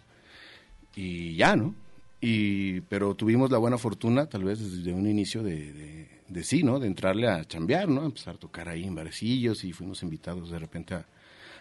Y 0.94 1.36
ya, 1.36 1.56
¿no? 1.56 1.74
Y, 2.20 2.80
pero 2.82 3.14
tuvimos 3.14 3.50
la 3.50 3.58
buena 3.58 3.78
fortuna, 3.78 4.26
tal 4.26 4.44
vez 4.44 4.58
desde 4.60 4.92
un 4.92 5.08
inicio, 5.08 5.42
de, 5.42 5.72
de, 5.72 6.08
de 6.28 6.44
sí, 6.44 6.62
¿no? 6.62 6.78
De 6.78 6.86
entrarle 6.86 7.28
a 7.28 7.44
chambear, 7.46 7.88
¿no? 7.88 8.04
Empezar 8.04 8.34
a 8.34 8.38
tocar 8.38 8.68
ahí 8.68 8.84
en 8.84 8.94
barecillos 8.94 9.64
y 9.64 9.72
fuimos 9.72 10.02
invitados 10.02 10.50
de 10.50 10.58
repente 10.58 10.94
a, 10.94 11.06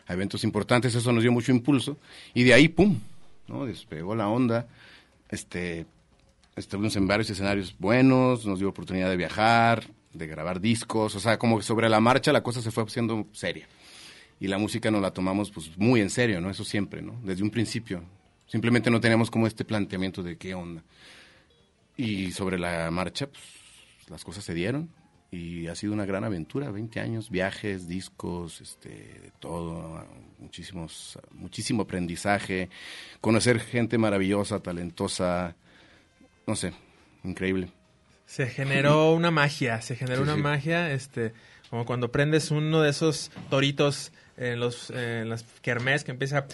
a 0.07 0.13
eventos 0.13 0.43
importantes, 0.43 0.93
eso 0.95 1.11
nos 1.13 1.23
dio 1.23 1.31
mucho 1.31 1.51
impulso. 1.53 1.97
Y 2.33 2.43
de 2.43 2.53
ahí, 2.53 2.67
¡pum! 2.67 2.99
¿no? 3.47 3.65
Despegó 3.65 4.15
la 4.15 4.27
onda. 4.29 4.67
Este, 5.33 5.87
estuvimos 6.55 6.95
en 6.95 7.07
varios 7.07 7.27
escenarios 7.27 7.75
buenos, 7.79 8.45
nos 8.45 8.59
dio 8.59 8.69
oportunidad 8.69 9.09
de 9.09 9.17
viajar, 9.17 9.83
de 10.13 10.27
grabar 10.27 10.61
discos, 10.61 11.15
o 11.15 11.19
sea, 11.19 11.39
como 11.39 11.57
que 11.57 11.63
sobre 11.63 11.89
la 11.89 11.99
marcha 11.99 12.31
la 12.31 12.43
cosa 12.43 12.61
se 12.61 12.69
fue 12.69 12.83
haciendo 12.83 13.25
seria. 13.31 13.67
Y 14.39 14.45
la 14.45 14.59
música 14.59 14.91
nos 14.91 15.01
la 15.01 15.09
tomamos 15.09 15.49
pues 15.49 15.75
muy 15.75 16.01
en 16.01 16.11
serio, 16.11 16.39
¿no? 16.39 16.51
Eso 16.51 16.63
siempre, 16.63 17.01
¿no? 17.01 17.19
Desde 17.23 17.41
un 17.41 17.49
principio. 17.49 18.03
Simplemente 18.45 18.91
no 18.91 19.01
teníamos 19.01 19.31
como 19.31 19.47
este 19.47 19.65
planteamiento 19.65 20.21
de 20.21 20.37
qué 20.37 20.53
onda. 20.53 20.83
Y 21.97 22.31
sobre 22.31 22.59
la 22.59 22.91
marcha, 22.91 23.25
pues 23.25 23.43
las 24.09 24.23
cosas 24.23 24.43
se 24.43 24.53
dieron 24.53 24.87
y 25.33 25.67
ha 25.67 25.75
sido 25.75 25.93
una 25.93 26.05
gran 26.05 26.23
aventura, 26.23 26.69
20 26.69 26.99
años, 26.99 27.29
viajes, 27.31 27.87
discos, 27.87 28.61
este, 28.61 28.89
de 28.89 29.31
todo, 29.39 30.05
muchísimos, 30.39 31.17
muchísimo 31.31 31.83
aprendizaje, 31.83 32.69
conocer 33.19 33.59
gente 33.59 33.97
maravillosa, 33.97 34.59
talentosa, 34.61 35.55
no 36.45 36.55
sé, 36.55 36.73
increíble. 37.23 37.69
Se 38.27 38.47
generó 38.47 39.11
una 39.15 39.31
magia, 39.31 39.81
se 39.81 39.95
generó 39.95 40.17
Sí, 40.17 40.23
una 40.23 40.35
sí. 40.35 40.41
magia, 40.41 40.91
este, 40.91 41.33
como 41.69 41.85
cuando 41.85 42.11
prendes 42.11 42.51
uno 42.51 42.81
de 42.81 42.91
esos 42.91 43.31
toritos 43.49 44.11
en 44.37 44.59
los 44.59 44.89
en 44.89 45.29
las 45.29 45.43
kermés 45.61 46.03
que 46.03 46.11
empieza 46.11 46.45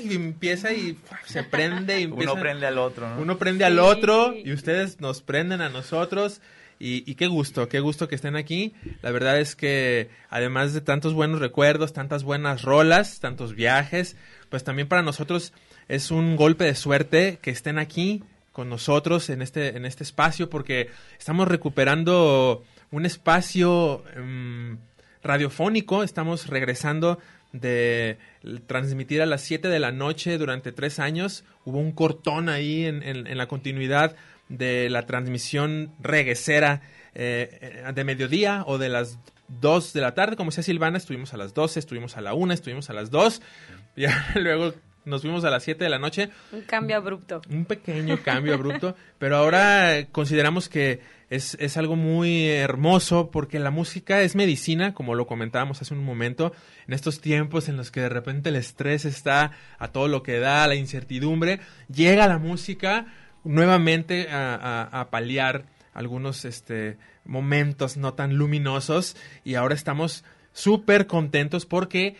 y 0.00 0.14
empieza 0.14 0.72
y 0.72 0.98
se 1.26 1.42
prende 1.42 2.00
y 2.00 2.02
empieza, 2.04 2.32
Uno 2.32 2.40
prende 2.40 2.66
al 2.66 2.78
otro, 2.78 3.08
¿no? 3.14 3.20
uno 3.20 3.38
prende 3.38 3.64
al 3.64 3.78
otro 3.78 4.34
y 4.34 4.52
ustedes 4.52 5.00
nos 5.00 5.22
prenden 5.22 5.60
a 5.60 5.68
nosotros 5.68 6.40
y, 6.78 7.14
qué 7.14 7.26
gusto, 7.26 7.68
qué 7.68 7.80
gusto 7.80 8.06
que 8.06 8.14
estén 8.14 8.36
aquí. 8.36 8.74
La 9.00 9.10
verdad 9.10 9.40
es 9.40 9.56
que 9.56 10.10
además 10.28 10.74
de 10.74 10.82
tantos 10.82 11.14
buenos 11.14 11.40
recuerdos, 11.40 11.92
tantas 11.92 12.22
buenas 12.22 12.62
rolas, 12.62 13.20
tantos 13.20 13.54
viajes, 13.54 14.16
pues 14.50 14.62
también 14.62 14.86
para 14.86 15.02
nosotros 15.02 15.52
es 15.88 16.10
un 16.10 16.36
golpe 16.36 16.64
de 16.64 16.74
suerte 16.74 17.38
que 17.40 17.50
estén 17.50 17.78
aquí 17.78 18.22
con 18.52 18.68
nosotros 18.68 19.30
en 19.30 19.40
este, 19.42 19.76
en 19.76 19.86
este 19.86 20.02
espacio 20.02 20.50
porque 20.50 20.90
estamos 21.18 21.48
recuperando 21.48 22.64
un 22.90 23.06
espacio 23.06 24.04
em, 24.14 24.78
radiofónico, 25.22 26.02
estamos 26.02 26.46
regresando 26.46 27.18
de 27.52 28.18
transmitir 28.66 29.22
a 29.22 29.26
las 29.26 29.40
7 29.42 29.68
de 29.68 29.78
la 29.78 29.92
noche 29.92 30.36
durante 30.36 30.72
tres 30.72 30.98
años. 30.98 31.44
Hubo 31.64 31.78
un 31.78 31.92
cortón 31.92 32.50
ahí 32.50 32.84
en 32.84 33.38
la 33.38 33.48
continuidad 33.48 34.14
de 34.48 34.88
la 34.90 35.06
transmisión 35.06 35.92
reguecera 36.00 36.82
eh, 37.14 37.84
de 37.94 38.04
mediodía 38.04 38.62
o 38.66 38.78
de 38.78 38.88
las 38.88 39.18
2 39.48 39.92
de 39.92 40.00
la 40.00 40.14
tarde, 40.14 40.36
como 40.36 40.50
decía 40.50 40.62
Silvana, 40.62 40.98
estuvimos 40.98 41.34
a 41.34 41.36
las 41.36 41.54
12, 41.54 41.78
estuvimos 41.78 42.16
a 42.16 42.20
la 42.20 42.34
1, 42.34 42.52
estuvimos 42.52 42.90
a 42.90 42.92
las 42.92 43.10
2, 43.10 43.42
y 43.96 44.06
luego 44.38 44.74
nos 45.04 45.22
fuimos 45.22 45.44
a 45.44 45.50
las 45.50 45.62
7 45.62 45.84
de 45.84 45.90
la 45.90 45.98
noche 45.98 46.30
Un 46.52 46.62
cambio 46.62 46.96
abrupto. 46.96 47.40
un 47.48 47.64
pequeño 47.64 48.22
cambio 48.22 48.54
abrupto, 48.54 48.96
pero 49.18 49.36
ahora 49.36 49.98
eh, 49.98 50.08
consideramos 50.10 50.68
que 50.68 51.00
es, 51.30 51.56
es 51.60 51.76
algo 51.76 51.96
muy 51.96 52.48
hermoso 52.48 53.30
porque 53.30 53.58
la 53.58 53.70
música 53.70 54.20
es 54.22 54.34
medicina, 54.34 54.94
como 54.94 55.14
lo 55.14 55.26
comentábamos 55.26 55.80
hace 55.80 55.94
un 55.94 56.04
momento, 56.04 56.52
en 56.86 56.94
estos 56.94 57.20
tiempos 57.20 57.68
en 57.68 57.76
los 57.76 57.90
que 57.90 58.00
de 58.00 58.08
repente 58.08 58.48
el 58.48 58.56
estrés 58.56 59.04
está 59.04 59.52
a 59.78 59.88
todo 59.88 60.08
lo 60.08 60.22
que 60.22 60.38
da, 60.38 60.66
la 60.66 60.74
incertidumbre, 60.74 61.60
llega 61.88 62.28
la 62.28 62.38
música 62.38 63.06
nuevamente 63.46 64.28
a, 64.30 64.54
a- 64.54 65.00
a 65.00 65.10
paliar 65.10 65.64
algunos 65.94 66.44
este, 66.44 66.98
momentos 67.24 67.96
no 67.96 68.14
tan 68.14 68.34
luminosos 68.36 69.16
y 69.44 69.54
ahora 69.54 69.74
estamos 69.74 70.24
súper 70.52 71.06
contentos 71.06 71.64
porque 71.66 72.16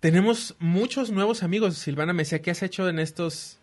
tenemos 0.00 0.54
muchos 0.58 1.10
nuevos 1.10 1.42
amigos. 1.42 1.76
Silvana 1.78 2.12
me 2.12 2.24
decía, 2.24 2.42
¿qué 2.42 2.50
has 2.50 2.62
hecho 2.62 2.88
en 2.88 2.98
estos 2.98 3.58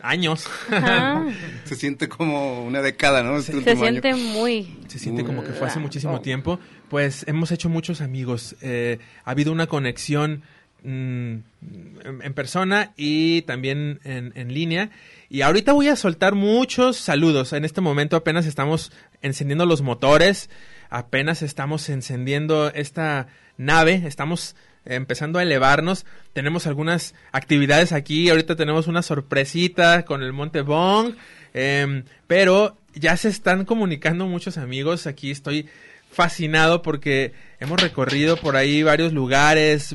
años? 0.00 0.46
Se 1.64 1.74
siente 1.76 2.08
como 2.08 2.64
una 2.64 2.82
década, 2.82 3.22
¿no? 3.22 3.38
Este 3.38 3.62
Se 3.62 3.70
año. 3.70 3.80
siente 3.80 4.14
muy... 4.14 4.78
Se 4.88 4.98
siente 4.98 5.24
como 5.24 5.42
que 5.42 5.52
fue 5.52 5.66
hace 5.68 5.78
muchísimo 5.78 6.14
oh. 6.16 6.20
tiempo. 6.20 6.60
Pues 6.90 7.24
hemos 7.28 7.50
hecho 7.52 7.68
muchos 7.70 8.00
amigos. 8.02 8.56
Eh, 8.60 8.98
ha 9.24 9.30
habido 9.30 9.50
una 9.52 9.66
conexión 9.66 10.42
mm, 10.82 10.88
en, 10.90 12.20
en 12.22 12.34
persona 12.34 12.92
y 12.96 13.42
también 13.42 14.00
en, 14.04 14.32
en 14.34 14.52
línea. 14.52 14.90
Y 15.30 15.42
ahorita 15.42 15.72
voy 15.72 15.88
a 15.88 15.96
soltar 15.96 16.34
muchos 16.34 16.96
saludos. 16.96 17.52
En 17.52 17.64
este 17.64 17.80
momento 17.82 18.16
apenas 18.16 18.46
estamos 18.46 18.92
encendiendo 19.20 19.66
los 19.66 19.82
motores, 19.82 20.48
apenas 20.88 21.42
estamos 21.42 21.88
encendiendo 21.90 22.72
esta 22.74 23.26
nave, 23.58 24.02
estamos 24.06 24.56
empezando 24.86 25.38
a 25.38 25.42
elevarnos. 25.42 26.06
Tenemos 26.32 26.66
algunas 26.66 27.14
actividades 27.30 27.92
aquí. 27.92 28.30
Ahorita 28.30 28.56
tenemos 28.56 28.86
una 28.86 29.02
sorpresita 29.02 30.04
con 30.06 30.22
el 30.22 30.32
Monte 30.32 30.62
Bong. 30.62 31.14
em, 31.52 32.04
pero 32.26 32.78
ya 32.94 33.16
se 33.16 33.28
están 33.28 33.64
comunicando 33.66 34.26
muchos 34.26 34.56
amigos. 34.56 35.06
Aquí 35.06 35.30
estoy 35.30 35.68
fascinado 36.10 36.80
porque 36.82 37.32
hemos 37.60 37.80
recorrido 37.80 38.36
por 38.36 38.56
ahí 38.56 38.82
varios 38.82 39.12
lugares, 39.12 39.94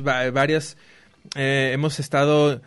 eh, 1.34 1.70
hemos 1.74 1.98
estado 1.98 2.62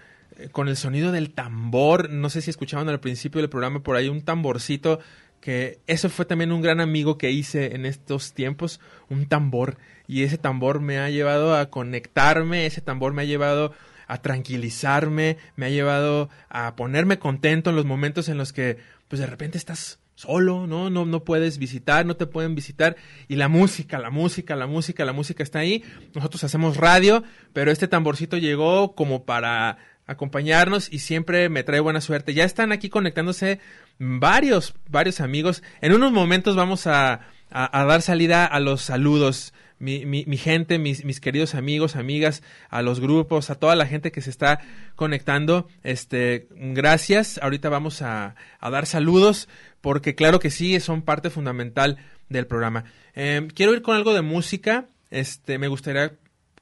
con 0.52 0.68
el 0.68 0.78
sonido 0.78 1.12
del 1.12 1.32
tambor. 1.32 2.10
No 2.10 2.30
sé 2.30 2.42
si 2.42 2.50
escuchaban 2.50 2.90
al 2.90 3.00
principio 3.00 3.42
del 3.42 3.50
programa 3.50 3.82
por 3.82 3.96
ahí 3.96 4.10
un 4.10 4.22
tamborcito 4.22 5.00
que 5.40 5.80
eso 5.88 6.10
fue 6.10 6.26
también 6.26 6.52
un 6.52 6.62
gran 6.62 6.80
amigo 6.80 7.18
que 7.18 7.32
hice 7.32 7.76
en 7.76 7.86
estos 7.86 8.34
tiempos, 8.34 8.80
un 9.10 9.28
tambor. 9.28 9.78
Y 10.08 10.24
ese 10.24 10.38
tambor 10.38 10.82
me 10.82 11.00
ha 11.00 11.10
llevado 11.10 11.56
a 11.56 11.70
conectarme, 11.70 12.66
ese 12.66 12.82
tambor 12.82 13.14
me 13.14 13.22
ha 13.22 13.26
llevado 13.26 13.74
a 14.08 14.22
tranquilizarme, 14.22 15.38
me 15.56 15.68
ha 15.68 15.70
llevado 15.70 16.30
a 16.50 16.76
ponerme 16.76 17.20
contento 17.20 17.70
en 17.70 17.76
los 17.76 17.86
momentos 17.86 18.30
en 18.30 18.38
los 18.38 18.54
que 18.54 18.78
pues 19.08 19.20
de 19.20 19.28
repente 19.28 19.58
estás 19.58 20.00
solo, 20.16 20.66
¿no? 20.66 20.90
No, 20.90 21.06
no 21.06 21.24
puedes 21.24 21.60
visitar, 21.60 22.06
no 22.06 22.16
te 22.16 22.26
pueden 22.26 22.56
visitar. 22.56 22.96
Y 23.28 23.36
la 23.36 23.48
música, 23.48 24.00
la 24.00 24.10
música, 24.10 24.56
la 24.56 24.66
música, 24.66 25.06
la 25.06 25.14
música 25.14 25.44
está 25.44 25.60
ahí. 25.60 25.84
Nosotros 26.16 26.44
hacemos 26.44 26.78
radio, 26.78 27.24
pero 27.54 27.72
este 27.72 27.88
tamborcito 27.88 28.38
llegó 28.38 28.96
como 28.96 29.26
para 29.26 29.78
acompañarnos 30.08 30.92
y 30.92 31.00
siempre 31.00 31.50
me 31.50 31.64
trae 31.64 31.80
buena 31.80 32.02
suerte. 32.02 32.34
Ya 32.34 32.44
están 32.46 32.72
aquí 32.72 32.90
conectándose 32.90 33.60
varios, 34.00 34.74
varios 34.90 35.20
amigos. 35.22 35.64
En 35.82 35.94
unos 35.94 36.12
momentos 36.12 36.56
vamos 36.56 36.88
a, 36.88 37.22
a- 37.52 37.84
dar 37.86 38.02
salida 38.02 38.46
a 38.46 38.60
los 38.60 38.82
saludos. 38.82 39.54
Mi, 39.80 40.06
mi- 40.08 40.26
gente, 40.38 40.80
mis, 40.80 41.06
mis 41.06 41.20
queridos 41.20 41.54
amigos, 41.54 41.96
amigas, 41.96 42.42
a 42.70 42.82
los 42.82 43.00
grupos, 43.00 43.52
a 43.52 43.56
toda 43.56 43.76
la 43.76 43.86
gente 43.86 44.12
que 44.12 44.22
se 44.22 44.32
está 44.32 44.60
conectando, 44.96 45.68
este, 45.84 46.48
gracias. 46.52 47.40
Ahorita 47.44 47.70
vamos 47.70 48.02
a, 48.02 48.34
a 48.60 48.70
dar 48.72 48.88
saludos 48.88 49.48
porque 49.82 50.16
claro 50.16 50.40
que 50.40 50.50
sí, 50.50 50.80
son 50.80 51.04
parte 51.04 51.30
fundamental 51.30 51.98
del 52.30 52.48
programa. 52.48 52.86
Eh, 53.14 53.48
quiero 53.54 53.74
ir 53.74 53.84
con 53.84 53.96
algo 53.96 54.14
de 54.16 54.24
música. 54.24 54.86
Este, 55.12 55.60
me 55.60 55.68
gustaría 55.68 56.14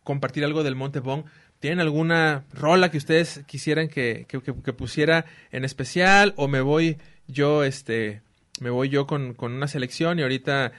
compartir 0.03 0.43
algo 0.43 0.63
del 0.63 0.75
Monte 0.75 0.99
Bong. 0.99 1.23
¿Tienen 1.65 1.79
alguna 1.79 2.43
rola 2.53 2.91
que 2.91 2.99
ustedes 2.99 3.41
quisieran 3.47 3.87
que, 3.87 4.27
que- 4.29 4.39
que- 4.39 4.53
que 4.53 4.71
pusiera 4.71 5.25
en 5.51 5.65
especial? 5.65 6.35
¿O 6.37 6.47
me 6.47 6.61
voy 6.61 6.97
yo, 7.27 7.63
este, 7.63 8.21
me 8.61 8.69
voy 8.69 8.89
yo 8.89 9.07
con, 9.07 9.33
con 9.33 9.51
una 9.51 9.67
selección 9.67 10.19
y 10.19 10.21
ahorita 10.21 10.73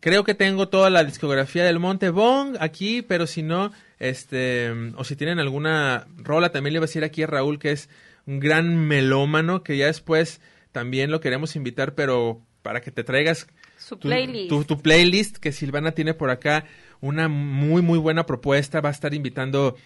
creo 0.00 0.24
que 0.24 0.34
tengo 0.34 0.68
toda 0.68 0.90
la 0.90 1.04
discografía 1.04 1.64
del 1.64 1.78
Monte 1.78 2.10
Bong 2.10 2.54
aquí, 2.60 3.00
pero 3.00 3.26
si 3.26 3.42
no, 3.42 3.72
este, 3.98 4.70
o 4.96 5.04
si 5.04 5.16
tienen 5.16 5.38
alguna 5.38 6.06
rola, 6.18 6.52
también 6.52 6.74
le 6.74 6.78
iba 6.80 6.84
a 6.84 6.88
decir 6.88 7.02
aquí 7.02 7.22
a 7.22 7.28
Raúl 7.28 7.58
que 7.58 7.70
es 7.72 7.88
un 8.26 8.38
gran 8.38 8.76
melómano, 8.76 9.62
que 9.62 9.78
ya 9.78 9.86
después 9.86 10.42
también 10.70 11.10
lo 11.10 11.20
queremos 11.22 11.56
invitar, 11.56 11.94
pero 11.94 12.42
para 12.60 12.82
que 12.82 12.90
te 12.90 13.04
traigas 13.04 13.46
Su 13.78 13.96
tu, 13.96 14.08
playlist. 14.08 14.50
tu- 14.50 14.64
tu 14.64 14.82
playlist, 14.82 15.38
que 15.38 15.50
Silvana 15.52 15.92
tiene 15.92 16.12
por 16.12 16.28
acá 16.28 16.66
una 17.00 17.28
muy, 17.28 17.80
muy 17.80 17.98
buena 17.98 18.26
propuesta. 18.26 18.80
Va 18.82 18.88
a 18.88 18.92
estar 18.92 19.14
invitando 19.14 19.76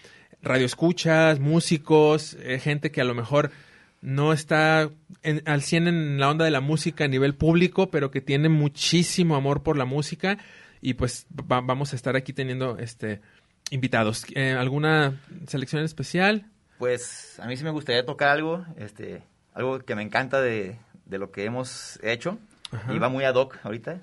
radioescuchas, 0.41 1.39
músicos, 1.39 2.35
eh, 2.41 2.59
gente 2.59 2.91
que 2.91 3.01
a 3.01 3.05
lo 3.05 3.13
mejor 3.15 3.51
no 4.01 4.33
está 4.33 4.89
en- 5.23 5.43
al 5.45 5.61
100 5.61 5.87
en 5.87 6.19
la 6.19 6.29
onda 6.29 6.45
de 6.45 6.51
la 6.51 6.61
música 6.61 7.05
a 7.05 7.07
nivel 7.07 7.35
público, 7.35 7.91
pero 7.91 8.09
que 8.11 8.21
tiene 8.21 8.49
muchísimo 8.49 9.35
amor 9.35 9.61
por 9.63 9.77
la 9.77 9.85
música. 9.85 10.37
Y 10.81 10.95
pues 10.95 11.27
va- 11.31 11.61
vamos 11.61 11.93
a 11.93 11.95
estar 11.95 12.15
aquí 12.15 12.33
teniendo 12.33 12.77
este 12.79 13.21
invitados. 13.69 14.25
Eh, 14.33 14.51
¿Alguna 14.53 15.21
selección 15.47 15.83
especial? 15.83 16.45
Pues 16.79 17.39
a 17.39 17.45
mí 17.47 17.55
sí 17.55 17.63
me 17.63 17.69
gustaría 17.69 18.03
tocar 18.05 18.29
algo, 18.29 18.65
este, 18.77 19.21
algo 19.53 19.79
que 19.79 19.93
me 19.95 20.01
encanta 20.01 20.41
de, 20.41 20.77
de 21.05 21.17
lo 21.19 21.31
que 21.31 21.45
hemos 21.45 21.99
hecho. 22.01 22.39
Ajá. 22.71 22.93
Y 22.93 22.97
va 22.99 23.09
muy 23.09 23.23
ad 23.23 23.35
hoc 23.35 23.59
ahorita. 23.63 23.99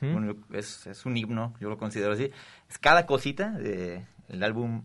Bueno, 0.00 0.34
es, 0.52 0.86
es 0.88 1.06
un 1.06 1.16
himno, 1.16 1.54
yo 1.60 1.68
lo 1.68 1.78
considero 1.78 2.12
así. 2.14 2.30
Es 2.68 2.78
cada 2.78 3.06
cosita 3.06 3.50
del 3.52 4.42
álbum 4.42 4.82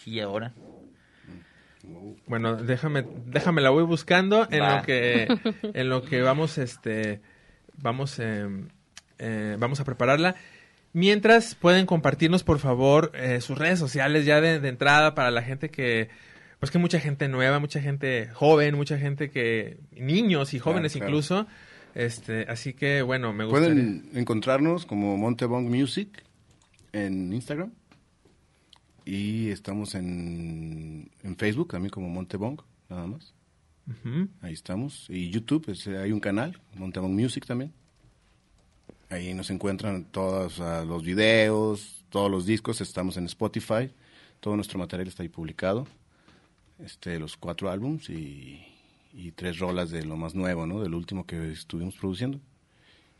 Aquí 0.00 0.12
y 0.12 0.20
Ahora. 0.20 0.54
Bueno, 2.26 2.56
déjame, 2.56 3.04
déjame 3.26 3.60
la 3.60 3.70
voy 3.70 3.84
buscando 3.84 4.46
en 4.50 4.62
Va. 4.62 4.76
lo 4.76 4.82
que, 4.82 5.28
en 5.74 5.88
lo 5.88 6.02
que 6.02 6.22
vamos, 6.22 6.56
este, 6.58 7.20
vamos, 7.76 8.18
eh, 8.18 8.46
eh, 9.18 9.56
vamos 9.58 9.80
a 9.80 9.84
prepararla. 9.84 10.36
Mientras 10.92 11.54
pueden 11.54 11.86
compartirnos, 11.86 12.44
por 12.44 12.58
favor, 12.58 13.12
eh, 13.14 13.40
sus 13.40 13.58
redes 13.58 13.78
sociales 13.78 14.24
ya 14.24 14.40
de, 14.40 14.58
de 14.58 14.68
entrada 14.68 15.14
para 15.14 15.30
la 15.30 15.42
gente 15.42 15.68
que, 15.68 16.08
pues 16.58 16.70
que 16.70 16.78
mucha 16.78 16.98
gente 16.98 17.28
nueva, 17.28 17.58
mucha 17.58 17.80
gente 17.80 18.28
joven, 18.32 18.76
mucha 18.76 18.98
gente 18.98 19.30
que, 19.30 19.78
niños 19.92 20.54
y 20.54 20.58
jóvenes 20.58 20.92
claro. 20.92 21.06
incluso. 21.08 21.46
Este, 21.94 22.46
así 22.48 22.72
que 22.72 23.02
bueno, 23.02 23.32
me 23.32 23.44
gustaría. 23.44 23.68
Pueden 23.68 24.10
encontrarnos 24.14 24.86
como 24.86 25.16
Montebong 25.16 25.68
Music 25.68 26.22
en 26.92 27.32
Instagram. 27.32 27.72
Y 29.04 29.48
estamos 29.50 29.94
en, 29.94 31.10
en 31.22 31.36
Facebook 31.36 31.68
también 31.68 31.90
como 31.90 32.08
Montebong, 32.08 32.60
nada 32.88 33.06
más. 33.06 33.34
Ahí 34.40 34.52
estamos. 34.52 35.06
Y 35.08 35.30
YouTube, 35.30 35.64
pues, 35.64 35.86
hay 35.88 36.12
un 36.12 36.20
canal, 36.20 36.60
Montebong 36.76 37.12
Music 37.12 37.46
también. 37.46 37.72
Ahí 39.08 39.34
nos 39.34 39.50
encuentran 39.50 40.04
todos 40.04 40.60
ah, 40.60 40.84
los 40.86 41.02
videos, 41.02 42.04
todos 42.10 42.30
los 42.30 42.46
discos, 42.46 42.80
estamos 42.80 43.16
en 43.16 43.24
Spotify, 43.26 43.90
todo 44.38 44.54
nuestro 44.54 44.78
material 44.78 45.08
está 45.08 45.24
ahí 45.24 45.28
publicado, 45.28 45.88
este, 46.78 47.18
los 47.18 47.36
cuatro 47.36 47.70
álbums 47.70 48.08
y, 48.08 48.64
y 49.12 49.32
tres 49.32 49.58
rolas 49.58 49.90
de 49.90 50.04
lo 50.04 50.16
más 50.16 50.36
nuevo, 50.36 50.64
¿no? 50.66 50.80
Del 50.80 50.94
último 50.94 51.26
que 51.26 51.50
estuvimos 51.50 51.96
produciendo. 51.96 52.40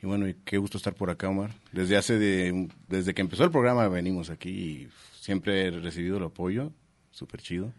Y 0.03 0.07
bueno, 0.07 0.29
y 0.29 0.35
qué 0.45 0.59
gusto 0.59 0.79
estar 0.79 0.95
por 0.95 1.11
acá, 1.11 1.29
Omar. 1.29 1.51
Desde 1.73 1.97
hace 1.97 2.19
de, 2.19 2.69
desde 2.89 3.13
que 3.13 3.21
empezó 3.21 3.45
el 3.45 3.51
programa 3.51 3.89
venimos 3.89 4.31
aquí 4.31 4.51
y 4.51 4.89
siempre 5.21 5.67
he 5.67 5.71
recibido 5.71 6.17
el 6.19 6.25
apoyo, 6.25 6.73
súper 7.11 7.41
chido. 7.43 7.73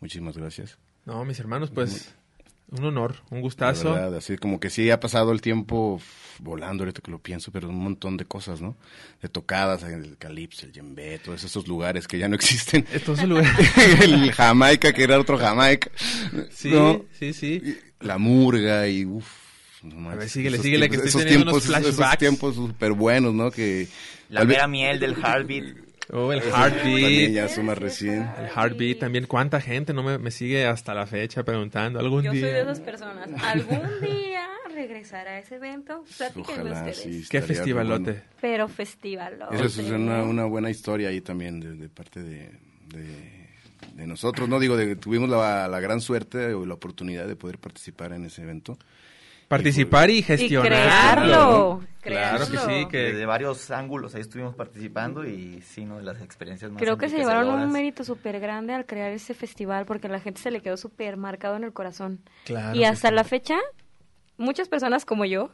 Muchísimas 0.00 0.36
gracias. 0.36 0.78
No, 1.04 1.24
mis 1.24 1.38
hermanos, 1.40 1.70
pues 1.70 2.14
un 2.70 2.84
honor, 2.84 3.16
un 3.30 3.38
La 3.38 3.42
gustazo. 3.42 3.92
verdad, 3.92 4.16
así 4.16 4.36
como 4.36 4.60
que 4.60 4.68
sí 4.70 4.90
ha 4.90 5.00
pasado 5.00 5.32
el 5.32 5.40
tiempo 5.40 6.00
volando 6.40 6.82
ahorita 6.84 7.00
que 7.00 7.10
lo 7.10 7.18
pienso, 7.18 7.50
pero 7.50 7.68
un 7.68 7.78
montón 7.82 8.16
de 8.16 8.24
cosas, 8.26 8.60
¿no? 8.60 8.76
De 9.22 9.28
tocadas, 9.28 9.82
el 9.84 10.18
calipso, 10.18 10.66
el 10.66 10.72
djembe, 10.72 11.18
todos 11.18 11.42
esos 11.44 11.66
lugares 11.66 12.06
que 12.06 12.18
ya 12.18 12.28
no 12.28 12.34
existen. 12.36 12.84
Estos 12.92 13.22
lugares. 13.24 13.50
el 14.02 14.30
Jamaica, 14.32 14.92
que 14.92 15.02
era 15.02 15.18
otro 15.18 15.38
Jamaica. 15.38 15.90
Sí, 16.50 16.70
¿no? 16.70 17.04
sí, 17.18 17.32
sí. 17.32 17.78
La 18.00 18.18
murga 18.18 18.86
y 18.88 19.04
uff. 19.04 19.48
A 20.10 20.16
ver, 20.16 20.28
síguele, 20.28 20.58
síguele, 20.58 20.88
que 20.90 20.96
estoy 20.96 21.08
esos 21.08 21.22
teniendo 21.22 21.44
tiempos, 21.52 21.68
unos 21.68 21.80
esos 21.80 21.94
flashbacks. 21.96 22.18
tiempos 22.18 22.54
súper 22.56 22.92
buenos, 22.92 23.32
¿no? 23.32 23.50
Que 23.50 23.88
La 24.28 24.44
mera 24.44 24.66
miel 24.66 24.98
del 25.00 25.14
heartbeat. 25.16 25.87
Oh, 26.12 26.32
el 26.32 26.40
También 26.40 26.62
heartbeat. 26.62 27.30
ya 27.32 27.48
suma 27.48 27.74
recién. 27.74 28.22
El 28.38 28.46
heartbeat 28.54 28.98
también. 28.98 29.26
¿Cuánta 29.26 29.60
gente 29.60 29.92
no 29.92 30.02
me, 30.02 30.18
me 30.18 30.30
sigue 30.30 30.66
hasta 30.66 30.94
la 30.94 31.06
fecha 31.06 31.42
preguntando 31.44 31.98
algún 32.00 32.22
Yo 32.22 32.30
soy 32.30 32.40
de 32.40 32.46
día? 32.52 32.62
esas 32.62 32.80
personas. 32.80 33.28
¿Algún 33.44 34.00
día 34.00 34.46
regresará 34.74 35.32
a 35.32 35.38
ese 35.40 35.56
evento? 35.56 36.04
Ojalá, 36.36 36.92
sí. 36.94 37.24
Qué 37.28 37.42
festivalote. 37.42 38.10
bueno. 38.12 38.26
Pero 38.40 38.68
festival. 38.68 39.38
Esa 39.52 39.64
es 39.66 39.78
una, 39.90 40.22
una 40.22 40.44
buena 40.46 40.70
historia 40.70 41.08
ahí 41.10 41.20
también 41.20 41.60
de, 41.60 41.74
de 41.74 41.88
parte 41.90 42.22
de, 42.22 42.52
de, 42.88 43.48
de 43.94 44.06
nosotros, 44.06 44.48
¿no? 44.48 44.58
Digo, 44.60 44.76
de, 44.76 44.96
tuvimos 44.96 45.28
la, 45.28 45.68
la 45.68 45.80
gran 45.80 46.00
suerte 46.00 46.54
o 46.54 46.64
la 46.64 46.74
oportunidad 46.74 47.26
de 47.26 47.36
poder 47.36 47.58
participar 47.58 48.12
en 48.12 48.24
ese 48.24 48.42
evento. 48.42 48.78
Participar 49.48 50.10
y 50.10 50.18
Y 50.18 50.22
gestionar. 50.22 50.66
crearlo. 50.70 51.80
Claro 52.00 52.46
que 52.50 52.58
sí, 52.58 52.86
que 52.90 52.98
Desde 52.98 53.26
varios 53.26 53.70
ángulos 53.70 54.14
ahí 54.14 54.20
estuvimos 54.20 54.54
participando 54.54 55.26
y 55.26 55.60
sí, 55.62 55.84
¿no? 55.84 55.96
de 55.96 56.04
las 56.04 56.22
experiencias 56.22 56.70
más 56.70 56.80
Creo 56.80 56.96
que 56.96 57.08
se 57.08 57.18
llevaron 57.18 57.48
un 57.48 57.70
mérito 57.72 58.04
súper 58.04 58.40
grande 58.40 58.72
al 58.72 58.86
crear 58.86 59.10
ese 59.12 59.34
festival 59.34 59.84
porque 59.84 60.06
a 60.06 60.10
la 60.10 60.20
gente 60.20 60.40
se 60.40 60.50
le 60.50 60.60
quedó 60.60 60.76
súper 60.76 61.16
marcado 61.16 61.56
en 61.56 61.64
el 61.64 61.72
corazón. 61.72 62.20
Claro 62.44 62.74
y 62.76 62.84
hasta 62.84 63.08
sí. 63.08 63.14
la 63.14 63.24
fecha, 63.24 63.56
muchas 64.36 64.68
personas 64.68 65.04
como 65.04 65.24
yo 65.24 65.50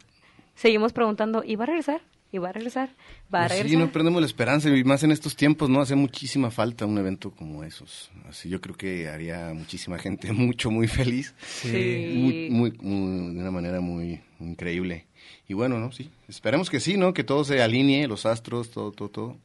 seguimos 0.55 0.93
preguntando, 0.93 1.43
¿y 1.45 1.57
va 1.57 1.65
a 1.65 1.67
regresar? 1.69 2.03
¿Y 2.35 2.39
va 2.39 2.49
a 2.49 2.53
regresar? 2.53 2.89
¿Va 3.33 3.45
a 3.45 3.47
Pues 3.47 3.53
regresar? 3.61 3.71
sí, 3.71 3.77
no 3.77 3.93
perdemos 3.93 4.21
la 4.21 4.27
esperanza 4.27 4.69
y 4.69 4.83
más 4.83 5.05
en 5.05 5.13
estos 5.13 5.37
tiempos, 5.37 5.71
¿no? 5.71 5.81
Hace 5.81 5.95
muchísima 5.95 6.51
falta 6.51 6.85
un 6.85 6.99
evento 6.99 7.31
como 7.31 7.63
esos. 7.63 8.11
Así 8.29 8.49
yo 8.49 8.61
creo 8.61 8.77
que 8.77 9.09
haría 9.09 9.51
a 9.51 9.55
muchísima 9.55 9.99
gente 9.99 10.33
mucho, 10.33 10.69
muy 10.73 10.89
feliz. 10.89 11.33
Sí. 11.47 11.69
Muy, 12.17 12.51
muy, 12.51 12.73
muy- 12.83 13.35
de 13.35 13.41
una 13.41 13.53
manera 13.53 13.81
muy, 13.81 14.21
muy 14.41 14.51
increíble. 14.51 15.07
Y 15.47 15.55
bueno, 15.55 15.79
¿no? 15.79 15.93
Sí. 15.93 16.11
Esperemos 16.27 16.71
que 16.71 16.81
sí, 16.81 16.97
¿no? 16.97 17.15
Que 17.15 17.23
todo 17.23 17.45
se 17.45 17.63
alinee, 17.63 18.09
los 18.09 18.27
astros, 18.27 18.73
todo, 18.73 18.91
todo, 18.91 19.09
todo. 19.11 19.37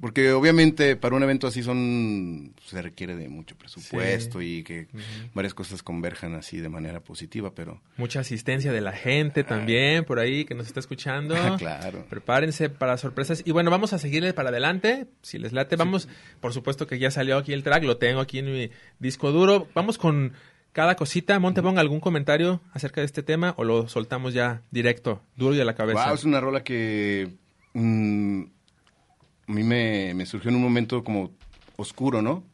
Porque 0.00 0.30
obviamente 0.32 0.94
para 0.94 1.16
un 1.16 1.22
evento 1.24 1.48
así 1.48 1.62
son 1.62 2.54
se 2.64 2.80
requiere 2.80 3.16
de 3.16 3.28
mucho 3.28 3.56
presupuesto 3.56 4.40
y 4.40 4.62
que 4.62 4.86
varias 5.34 5.54
cosas 5.54 5.82
converjan 5.82 6.34
así 6.34 6.58
de 6.58 6.68
manera 6.68 7.00
positiva, 7.00 7.52
pero 7.54 7.80
Mucha 7.96 8.20
asistencia 8.20 8.72
de 8.72 8.80
la 8.80 8.92
gente 8.92 9.42
también 9.42 10.04
por 10.04 10.20
ahí 10.20 10.44
que 10.44 10.54
nos 10.54 10.68
está 10.68 10.78
escuchando. 10.78 11.34
Ah, 11.36 11.56
claro. 11.58 12.04
Prepárense 12.08 12.70
para 12.70 12.96
sorpresas. 12.96 13.42
Y 13.44 13.50
bueno, 13.50 13.70
vamos 13.70 13.92
a 13.92 13.98
seguirle 13.98 14.32
para 14.32 14.50
adelante. 14.50 15.08
Si 15.22 15.38
les 15.38 15.52
late, 15.52 15.76
vamos. 15.76 16.08
Por 16.40 16.52
supuesto 16.52 16.86
que 16.86 16.98
ya 16.98 17.10
salió 17.10 17.36
aquí 17.36 17.52
el 17.52 17.64
track, 17.64 17.82
lo 17.82 17.96
tengo 17.96 18.20
aquí 18.20 18.38
en 18.38 18.52
mi 18.52 18.70
disco 19.00 19.32
duro. 19.32 19.68
Vamos 19.74 19.98
con 19.98 20.32
cada 20.72 20.94
cosita. 20.94 21.38
Monte, 21.40 21.60
ponga 21.60 21.80
algún 21.80 21.98
comentario 21.98 22.60
acerca 22.72 23.00
de 23.00 23.06
este 23.06 23.24
tema 23.24 23.54
o 23.56 23.64
lo 23.64 23.88
soltamos 23.88 24.32
ya 24.32 24.62
directo, 24.70 25.22
duro 25.36 25.56
y 25.56 25.60
a 25.60 25.64
la 25.64 25.74
cabeza. 25.74 26.06
Wow, 26.06 26.14
es 26.14 26.24
una 26.24 26.40
rola 26.40 26.62
que 26.62 27.36
mm, 27.72 28.42
a 29.48 29.52
mí 29.52 29.62
me, 29.62 30.12
me 30.14 30.26
surgió 30.26 30.50
en 30.50 30.56
un 30.56 30.62
momento 30.62 31.02
como 31.02 31.32
oscuro, 31.76 32.22
¿no? 32.22 32.44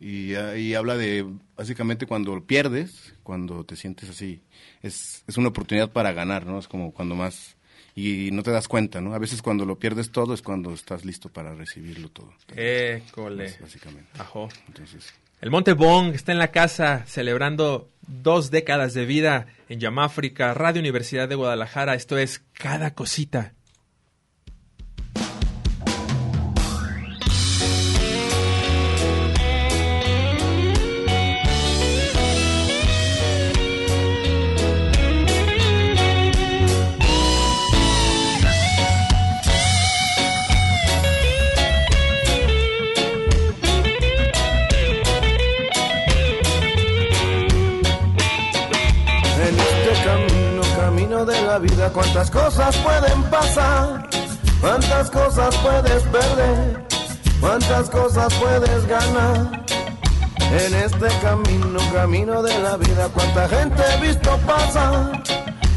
Y 0.00 0.34
ahí 0.34 0.74
habla 0.74 0.96
de 0.96 1.26
básicamente 1.56 2.06
cuando 2.06 2.42
pierdes, 2.42 3.14
cuando 3.22 3.64
te 3.64 3.76
sientes 3.76 4.08
así, 4.08 4.40
es, 4.82 5.22
es 5.26 5.36
una 5.36 5.48
oportunidad 5.48 5.90
para 5.90 6.12
ganar, 6.12 6.46
¿no? 6.46 6.58
Es 6.58 6.68
como 6.68 6.92
cuando 6.92 7.14
más 7.14 7.56
y 7.94 8.30
no 8.30 8.42
te 8.42 8.50
das 8.50 8.68
cuenta, 8.68 9.00
¿no? 9.00 9.14
A 9.14 9.18
veces 9.18 9.42
cuando 9.42 9.66
lo 9.66 9.78
pierdes 9.78 10.10
todo 10.10 10.32
es 10.32 10.40
cuando 10.40 10.72
estás 10.72 11.04
listo 11.04 11.28
para 11.28 11.54
recibirlo 11.54 12.08
todo. 12.08 12.32
École. 12.56 13.54
Básicamente. 13.60 14.08
Ajo. 14.18 14.48
Entonces, 14.68 15.12
El 15.40 15.50
Monte 15.50 15.74
Bong 15.74 16.14
está 16.14 16.32
en 16.32 16.38
la 16.38 16.50
casa 16.50 17.04
celebrando 17.06 17.90
dos 18.06 18.50
décadas 18.50 18.94
de 18.94 19.04
vida 19.04 19.46
en 19.68 19.80
Yamáfrica, 19.80 20.54
Radio 20.54 20.80
Universidad 20.80 21.28
de 21.28 21.34
Guadalajara. 21.34 21.94
Esto 21.94 22.16
es 22.16 22.42
Cada 22.54 22.94
Cosita. 22.94 23.52
Cuántas 52.30 52.54
cosas 52.54 52.76
pueden 52.76 53.22
pasar, 53.24 54.08
cuántas 54.60 55.10
cosas 55.10 55.54
puedes 55.56 56.02
perder, 56.04 56.86
cuántas 57.40 57.90
cosas 57.90 58.34
puedes 58.34 58.86
ganar. 58.86 59.64
En 60.38 60.74
este 60.74 61.06
camino, 61.22 61.78
camino 61.92 62.42
de 62.42 62.58
la 62.58 62.76
vida, 62.76 63.08
cuánta 63.14 63.48
gente 63.48 63.82
he 63.82 64.06
visto 64.06 64.36
pasar, 64.46 65.22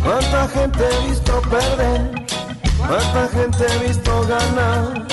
cuánta 0.03 0.47
gente 0.49 0.83
he 0.83 1.09
visto 1.09 1.41
perder, 1.41 2.25
cuánta 2.87 3.27
gente 3.29 3.65
he 3.67 3.87
visto 3.87 4.27
ganar. 4.27 5.07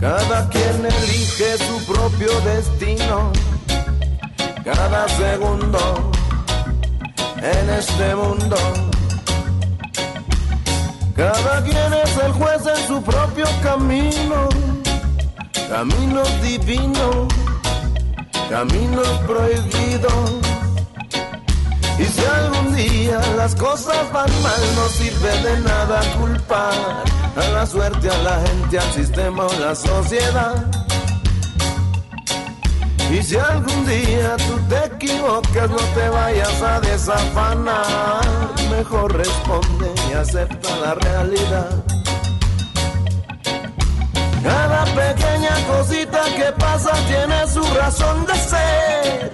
Cada 0.00 0.48
quien 0.50 0.86
elige 0.86 1.58
su 1.58 1.92
propio 1.92 2.40
destino, 2.40 3.32
cada 4.62 5.08
segundo 5.08 6.10
en 7.42 7.70
este 7.70 8.14
mundo. 8.14 8.93
Cada 11.16 11.62
quien 11.62 11.92
es 11.92 12.16
el 12.24 12.32
juez 12.32 12.66
en 12.66 12.88
su 12.88 13.00
propio 13.00 13.44
camino, 13.62 14.48
caminos 15.68 16.42
divinos, 16.42 17.28
caminos 18.50 19.08
prohibidos. 19.24 20.30
Y 22.00 22.04
si 22.04 22.24
algún 22.24 22.74
día 22.74 23.20
las 23.36 23.54
cosas 23.54 24.12
van 24.12 24.30
mal, 24.42 24.60
no 24.74 24.88
sirve 24.88 25.42
de 25.42 25.60
nada 25.60 26.00
culpar 26.18 27.04
a 27.36 27.48
la 27.52 27.64
suerte, 27.64 28.10
a 28.10 28.18
la 28.18 28.40
gente, 28.48 28.80
al 28.80 28.92
sistema 28.92 29.46
o 29.46 29.52
la 29.60 29.76
sociedad. 29.76 30.66
Y 33.12 33.22
si 33.22 33.36
algún 33.36 33.86
día 33.86 34.36
tú 34.36 34.58
te 34.68 34.84
equivocas, 34.86 35.70
no 35.70 35.76
te 35.76 36.08
vayas 36.08 36.60
a 36.60 36.80
desafanar. 36.80 38.24
Mejor 38.68 39.16
responde 39.16 40.03
acepta 40.14 40.76
la 40.76 40.94
realidad. 40.94 41.84
Cada 44.42 44.84
pequeña 44.84 45.54
cosita 45.66 46.22
que 46.36 46.52
pasa 46.58 46.92
tiene 47.08 47.46
su 47.48 47.62
razón 47.74 48.26
de 48.26 48.34
ser. 48.34 49.32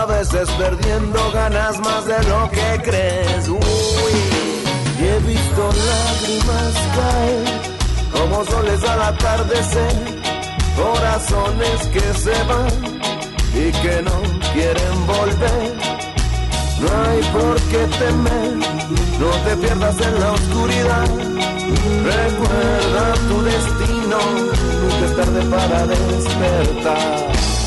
A 0.00 0.04
veces 0.06 0.48
perdiendo 0.52 1.32
ganas 1.32 1.78
más 1.80 2.04
de 2.06 2.22
lo 2.24 2.50
que 2.50 2.82
crees. 2.82 3.48
Uy, 3.48 3.58
y 5.00 5.04
he 5.04 5.18
visto 5.20 5.70
lágrimas 5.90 6.74
caer 6.96 7.78
como 8.12 8.44
soles 8.44 8.84
al 8.84 9.02
atardecer. 9.02 10.18
Corazones 10.76 11.86
que 11.92 12.14
se 12.14 12.42
van 12.44 12.68
y 13.54 13.72
que 13.82 14.02
no 14.02 14.22
quieren 14.52 15.06
volver. 15.06 15.87
No 16.80 16.88
hay 17.02 17.20
por 17.32 17.56
qué 17.70 17.86
temer, 17.98 18.56
no 19.18 19.30
te 19.44 19.56
pierdas 19.56 20.00
en 20.00 20.20
la 20.20 20.32
oscuridad. 20.32 21.08
Recuerda 22.04 23.14
tu 23.28 23.42
destino, 23.42 24.18
nunca 24.80 25.04
es 25.06 25.16
tarde 25.16 25.42
para 25.50 25.86
despertar. 25.86 27.57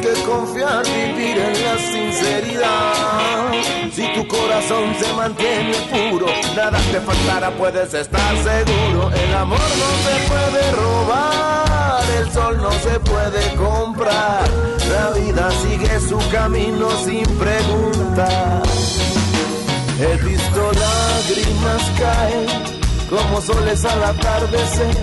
Que 0.00 0.12
confiar, 0.22 0.82
vivir 0.84 1.38
en 1.38 1.64
la 1.64 1.78
sinceridad. 1.78 3.52
Si 3.92 4.06
tu 4.14 4.26
corazón 4.26 4.94
se 4.98 5.12
mantiene 5.14 5.74
puro, 5.90 6.26
nada 6.56 6.78
te 6.90 7.00
faltará, 7.00 7.50
puedes 7.50 7.92
estar 7.92 8.36
seguro, 8.36 9.10
el 9.10 9.34
amor 9.34 9.58
no 9.58 9.90
se 10.06 10.14
puede 10.28 10.72
robar, 10.72 12.04
el 12.18 12.30
sol 12.32 12.56
no 12.58 12.70
se 12.72 13.00
puede 13.00 13.54
comprar, 13.56 14.48
la 14.90 15.10
vida 15.18 15.50
sigue 15.62 16.00
su 16.00 16.18
camino 16.30 16.88
sin 17.04 17.24
preguntar. 17.38 18.62
He 20.00 20.16
visto 20.24 20.72
lágrimas 20.72 21.82
caer 21.98 22.48
como 23.10 23.40
soles 23.40 23.84
al 23.84 24.04
atardecer, 24.04 24.96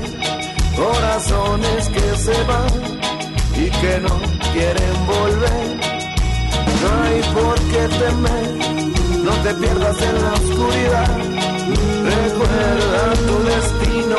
corazones 0.75 1.89
que 1.89 2.17
se 2.17 2.43
van 2.43 2.97
y 3.55 3.69
que 3.69 3.99
no 3.99 4.36
quieren 4.57 5.05
volver. 5.05 5.67
No 6.81 6.89
hay 7.03 7.21
por 7.37 7.55
qué 7.71 7.83
temer, 8.01 8.51
no 9.23 9.31
te 9.43 9.53
pierdas 9.53 10.01
en 10.01 10.15
la 10.23 10.33
oscuridad. 10.33 11.17
Recuerda 12.15 13.01
tu 13.27 13.35
destino, 13.53 14.17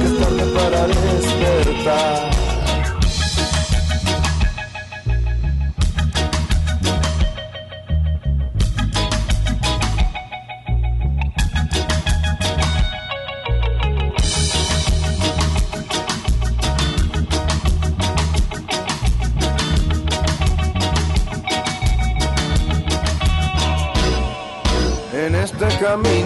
que 0.00 0.08
tarde 0.20 0.44
para 0.58 0.86
despertar. 0.86 2.45
Camino 25.96 26.25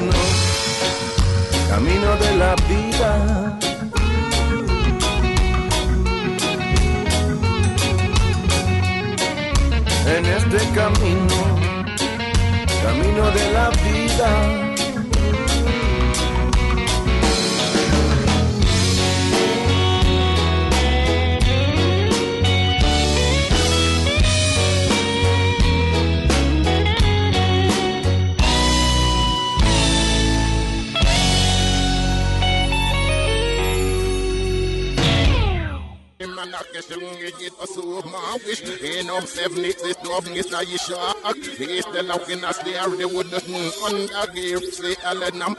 twelve, 40.87 41.17
it's 41.25 41.27
not 41.27 41.37
you 41.37 41.43
shock. 41.45 41.59
They 41.59 41.81
still 41.81 42.05
looking 42.05 42.45
at 42.45 42.65
the 42.65 42.81
area 42.81 43.09
with 43.09 43.31
the 43.31 43.41
under 43.85 44.33
gear. 44.33 44.61
Say, 44.61 44.97
I 45.05 45.15
let 45.15 45.35
them. 45.35 45.57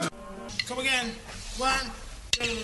Come 0.66 0.78
again. 0.78 1.12
One, 1.58 1.90
two. 2.32 2.56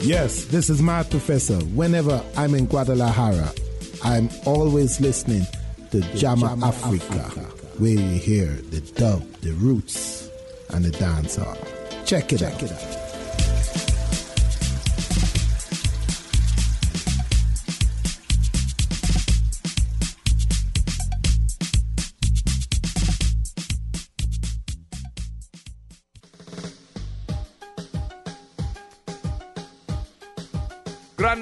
Yes, 0.00 0.44
this 0.46 0.70
is 0.70 0.80
my 0.80 1.02
professor. 1.02 1.58
Whenever 1.74 2.22
I'm 2.36 2.54
in 2.54 2.66
Guadalajara, 2.66 3.52
I'm 4.02 4.30
always 4.46 5.00
listening 5.00 5.46
to 5.90 6.00
Jama 6.16 6.56
Africa, 6.64 7.42
where 7.78 7.90
you 7.90 8.18
hear 8.18 8.46
the 8.46 8.80
dub, 8.80 9.22
the 9.42 9.52
roots, 9.52 10.30
and 10.70 10.84
the 10.84 10.90
dancehall. 10.90 11.58
Check 12.06 12.32
it 12.32 12.42
out. 12.42 13.07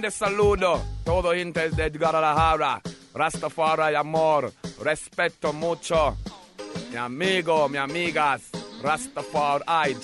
Grande 0.06 0.18
saludo, 0.18 0.80
todo 1.04 1.34
gente 1.34 1.68
de 1.70 1.90
Guadalajara. 1.90 2.80
Rastafari, 3.12 3.96
amor, 3.96 4.52
respeto 4.84 5.52
mucho. 5.52 6.16
Mi 6.92 6.96
amigo, 6.96 7.68
mi 7.68 7.76
amigas, 7.76 8.42
Rastafari, 8.84 9.64
ay, 9.66 9.96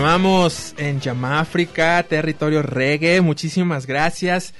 Continuamos 0.00 0.74
en 0.78 0.98
Yamáfrica, 0.98 2.02
territorio 2.04 2.62
reggae. 2.62 3.20
Muchísimas 3.20 3.84
gracias. 3.84 4.54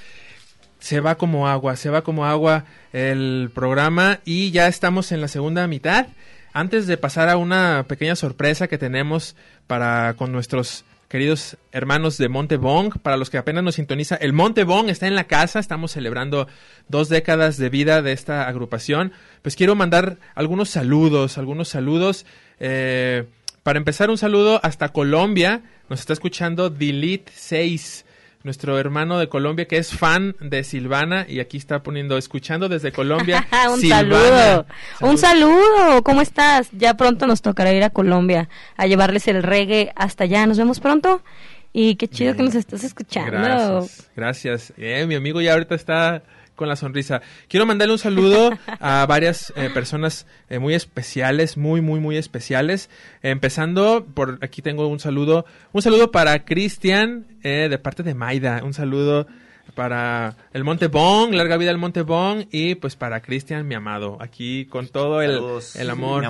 Se 0.80 1.00
va 1.00 1.14
como 1.14 1.48
agua, 1.48 1.76
se 1.76 1.88
va 1.88 2.02
como 2.02 2.26
agua 2.26 2.66
el 2.92 3.50
programa 3.54 4.20
y 4.26 4.50
ya 4.50 4.68
estamos 4.68 5.12
en 5.12 5.22
la 5.22 5.28
segunda 5.28 5.66
mitad. 5.66 6.08
Antes 6.52 6.86
de 6.86 6.98
pasar 6.98 7.30
a 7.30 7.38
una 7.38 7.86
pequeña 7.88 8.16
sorpresa 8.16 8.68
que 8.68 8.76
tenemos 8.76 9.34
para 9.66 10.12
con 10.12 10.30
nuestros 10.30 10.84
queridos 11.08 11.56
hermanos 11.72 12.18
de 12.18 12.28
Montebong, 12.28 12.98
para 13.00 13.16
los 13.16 13.30
que 13.30 13.38
apenas 13.38 13.64
nos 13.64 13.76
sintoniza, 13.76 14.16
el 14.16 14.34
Montebong 14.34 14.90
está 14.90 15.06
en 15.06 15.14
la 15.14 15.24
casa, 15.24 15.58
estamos 15.58 15.92
celebrando 15.92 16.48
dos 16.88 17.08
décadas 17.08 17.56
de 17.56 17.70
vida 17.70 18.02
de 18.02 18.12
esta 18.12 18.46
agrupación. 18.46 19.14
Pues 19.40 19.56
quiero 19.56 19.74
mandar 19.74 20.18
algunos 20.34 20.68
saludos, 20.68 21.38
algunos 21.38 21.68
saludos. 21.68 22.26
Eh, 22.60 23.24
para 23.70 23.78
empezar, 23.78 24.10
un 24.10 24.18
saludo 24.18 24.58
hasta 24.64 24.88
Colombia. 24.88 25.62
Nos 25.88 26.00
está 26.00 26.12
escuchando 26.12 26.70
Delete 26.70 27.30
6, 27.32 28.04
nuestro 28.42 28.76
hermano 28.80 29.20
de 29.20 29.28
Colombia 29.28 29.68
que 29.68 29.76
es 29.76 29.92
fan 29.96 30.34
de 30.40 30.64
Silvana 30.64 31.24
y 31.28 31.38
aquí 31.38 31.56
está 31.56 31.80
poniendo, 31.80 32.18
escuchando 32.18 32.68
desde 32.68 32.90
Colombia. 32.90 33.46
un 33.72 33.80
Silvana. 33.80 34.18
saludo. 34.18 34.66
Un 35.02 35.18
saludo. 35.18 36.02
¿Cómo 36.02 36.20
estás? 36.20 36.68
Ya 36.72 36.94
pronto 36.94 37.28
nos 37.28 37.42
tocará 37.42 37.72
ir 37.72 37.84
a 37.84 37.90
Colombia 37.90 38.48
a 38.76 38.88
llevarles 38.88 39.28
el 39.28 39.40
reggae 39.40 39.92
hasta 39.94 40.24
allá. 40.24 40.44
Nos 40.48 40.58
vemos 40.58 40.80
pronto. 40.80 41.22
Y 41.72 41.94
qué 41.94 42.08
chido 42.08 42.34
que 42.34 42.42
nos 42.42 42.56
estás 42.56 42.82
escuchando. 42.82 43.30
Gracias, 43.30 44.10
gracias. 44.16 44.72
Eh, 44.78 45.06
mi 45.06 45.14
amigo 45.14 45.40
ya 45.40 45.52
ahorita 45.52 45.76
está 45.76 46.24
con 46.60 46.68
la 46.68 46.76
sonrisa. 46.76 47.22
Quiero 47.48 47.64
mandarle 47.64 47.94
un 47.94 47.98
saludo 47.98 48.50
a 48.80 49.06
varias 49.06 49.50
eh, 49.56 49.70
personas 49.72 50.26
eh, 50.50 50.58
muy 50.58 50.74
especiales, 50.74 51.56
muy, 51.56 51.80
muy, 51.80 52.00
muy 52.00 52.18
especiales. 52.18 52.90
empezando 53.22 54.04
por 54.12 54.38
aquí 54.42 54.60
tengo 54.60 54.86
un 54.86 55.00
saludo, 55.00 55.46
un 55.72 55.80
saludo 55.80 56.10
para 56.10 56.44
Cristian 56.44 57.24
eh, 57.42 57.68
de 57.70 57.78
parte 57.78 58.02
de 58.02 58.12
Maida. 58.12 58.60
Un 58.62 58.74
saludo 58.74 59.26
para 59.74 60.36
el 60.52 60.64
Monte 60.64 60.88
Bong, 60.88 61.32
larga 61.32 61.56
vida 61.56 61.70
al 61.70 61.78
Monte 61.78 62.02
Bong 62.02 62.44
y 62.50 62.74
pues 62.74 62.94
para 62.94 63.22
Cristian, 63.22 63.66
mi 63.66 63.74
amado, 63.74 64.18
aquí 64.20 64.66
con 64.66 64.88
todo 64.88 65.22
el, 65.22 65.40
el 65.76 65.88
amor. 65.88 66.26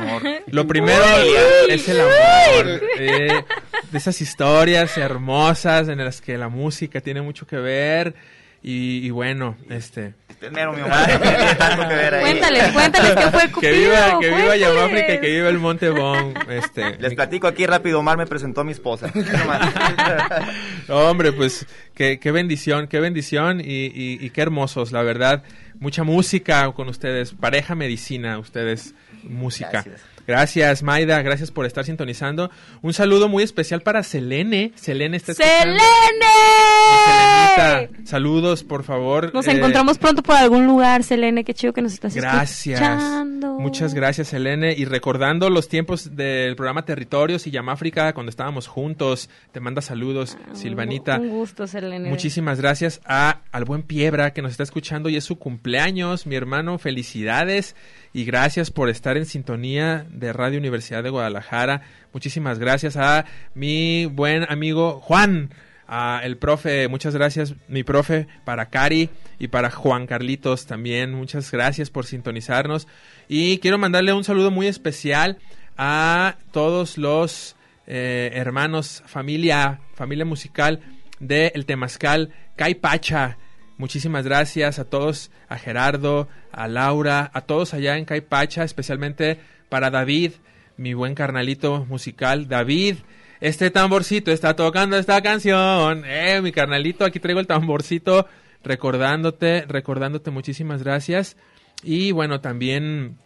Lo 0.46 0.64
primero 0.68 1.02
Uy. 1.24 1.72
es 1.72 1.88
el 1.88 2.00
amor, 2.02 2.82
eh, 3.00 3.44
de 3.90 3.98
esas 3.98 4.20
historias 4.20 4.96
hermosas 4.96 5.88
en 5.88 5.98
las 5.98 6.20
que 6.20 6.38
la 6.38 6.48
música 6.48 7.00
tiene 7.00 7.20
mucho 7.20 7.48
que 7.48 7.56
ver 7.56 8.14
y, 8.62 9.06
y 9.06 9.10
bueno, 9.10 9.56
este... 9.68 10.14
Primero, 10.40 10.72
mi 10.72 10.80
amor, 10.80 10.96
tanto 11.58 11.86
que 11.86 11.94
ver 11.94 12.14
ahí. 12.14 12.22
Cuéntales, 12.22 12.72
cuéntales 12.72 13.14
qué 13.14 13.30
fue 13.30 13.40
Que 13.42 13.50
Cupido. 13.52 13.72
viva, 13.74 14.18
que 14.20 14.28
viva. 14.34 14.56
Yamáfrica 14.56 15.14
y 15.14 15.20
que 15.20 15.30
viva 15.30 15.48
el 15.50 15.58
Monte 15.58 15.90
Bong, 15.90 16.34
este... 16.48 16.96
Les 16.98 17.12
platico 17.14 17.46
aquí 17.46 17.66
rápido, 17.66 17.98
Omar 17.98 18.16
me 18.16 18.26
presentó 18.26 18.62
a 18.62 18.64
mi 18.64 18.72
esposa. 18.72 19.12
No. 20.88 20.96
Hombre, 21.10 21.32
pues 21.32 21.66
qué, 21.94 22.18
qué 22.18 22.32
bendición, 22.32 22.88
qué 22.88 23.00
bendición 23.00 23.60
y, 23.60 23.86
y- 23.86 24.18
y 24.20 24.30
qué 24.30 24.42
hermosos, 24.42 24.92
la 24.92 25.02
verdad. 25.02 25.44
Mucha 25.78 26.02
música 26.04 26.70
con 26.72 26.88
ustedes, 26.88 27.32
pareja 27.32 27.74
medicina, 27.74 28.38
ustedes, 28.38 28.94
música. 29.22 29.70
Gracias. 29.84 30.00
Gracias, 30.26 30.82
Maida, 30.82 31.20
gracias 31.22 31.50
por 31.50 31.66
estar 31.66 31.84
sintonizando. 31.84 32.50
Un 32.82 32.92
saludo 32.92 33.28
muy 33.28 33.42
especial 33.42 33.80
para 33.82 34.02
Selene. 34.02 34.72
Selene 34.76 35.16
está 35.16 35.32
escuchando. 35.32 35.78
¡Selene! 35.80 36.26
Selenita, 37.06 37.88
saludos, 38.04 38.62
por 38.64 38.84
favor. 38.84 39.32
Nos 39.34 39.46
Eh, 39.46 39.52
encontramos 39.52 39.98
pronto 39.98 40.22
por 40.22 40.36
algún 40.36 40.66
lugar, 40.66 41.02
Selene. 41.02 41.44
Qué 41.44 41.54
chido 41.54 41.72
que 41.72 41.82
nos 41.82 41.92
estás 41.92 42.14
Gracias. 42.14 42.80
escuchando. 42.80 43.58
Muchas 43.58 43.94
gracias, 43.94 44.28
Selene. 44.28 44.74
Y 44.76 44.84
recordando 44.84 45.50
los 45.50 45.68
tiempos 45.68 46.16
del 46.16 46.56
programa 46.56 46.84
Territorios 46.84 47.46
y 47.46 47.50
Yamáfrica, 47.50 48.12
cuando 48.12 48.30
estábamos 48.30 48.66
juntos, 48.66 49.28
te 49.52 49.60
manda 49.60 49.82
saludos, 49.82 50.38
Silvanita. 50.54 51.18
Un 51.18 51.30
gusto, 51.30 51.66
Selene. 51.66 52.08
Muchísimas 52.08 52.60
gracias 52.60 53.00
a 53.04 53.40
al 53.52 53.64
buen 53.64 53.82
Piebra 53.82 54.32
que 54.32 54.42
nos 54.42 54.52
está 54.52 54.62
escuchando 54.62 55.08
y 55.08 55.16
es 55.16 55.24
su 55.24 55.36
cumpleaños, 55.38 56.26
mi 56.26 56.36
hermano, 56.36 56.78
felicidades 56.78 57.74
y 58.12 58.24
gracias 58.24 58.70
por 58.70 58.88
estar 58.88 59.16
en 59.16 59.26
sintonía 59.26 60.06
de 60.10 60.32
Radio 60.32 60.58
Universidad 60.58 61.02
de 61.02 61.10
Guadalajara. 61.10 61.82
Muchísimas 62.12 62.58
gracias 62.58 62.96
a 62.96 63.24
mi 63.54 64.06
buen 64.06 64.44
amigo 64.48 65.00
Juan, 65.00 65.50
a 65.86 66.20
el 66.24 66.36
profe, 66.36 66.88
muchas 66.88 67.14
gracias 67.14 67.54
mi 67.68 67.82
profe 67.82 68.26
para 68.44 68.66
Cari 68.66 69.10
y 69.38 69.48
para 69.48 69.70
Juan 69.70 70.06
Carlitos 70.06 70.66
también, 70.66 71.12
muchas 71.12 71.50
gracias 71.50 71.90
por 71.90 72.06
sintonizarnos 72.06 72.88
y 73.28 73.58
quiero 73.58 73.78
mandarle 73.78 74.12
un 74.12 74.24
saludo 74.24 74.50
muy 74.50 74.66
especial 74.66 75.38
a 75.76 76.36
todos 76.52 76.98
los 76.98 77.56
eh, 77.86 78.30
hermanos, 78.34 79.02
familia, 79.06 79.80
familia 79.94 80.24
musical 80.24 80.80
de 81.18 81.52
El 81.54 81.66
Temazcal, 81.66 82.32
Kai 82.56 82.74
Pacha. 82.74 83.38
Muchísimas 83.80 84.26
gracias 84.26 84.78
a 84.78 84.84
todos, 84.84 85.30
a 85.48 85.56
Gerardo, 85.56 86.28
a 86.52 86.68
Laura, 86.68 87.30
a 87.32 87.40
todos 87.40 87.72
allá 87.72 87.96
en 87.96 88.04
Kai 88.04 88.20
Pacha, 88.20 88.62
especialmente 88.62 89.40
para 89.70 89.88
David, 89.88 90.32
mi 90.76 90.92
buen 90.92 91.14
carnalito 91.14 91.86
musical. 91.86 92.46
David, 92.46 92.96
este 93.40 93.70
tamborcito 93.70 94.32
está 94.32 94.54
tocando 94.54 94.98
esta 94.98 95.22
canción. 95.22 96.02
Eh, 96.04 96.42
mi 96.42 96.52
carnalito, 96.52 97.06
aquí 97.06 97.20
traigo 97.20 97.40
el 97.40 97.46
tamborcito 97.46 98.26
recordándote, 98.62 99.64
recordándote 99.66 100.30
muchísimas 100.30 100.82
gracias. 100.82 101.38
Y 101.82 102.12
bueno, 102.12 102.42
también 102.42 103.16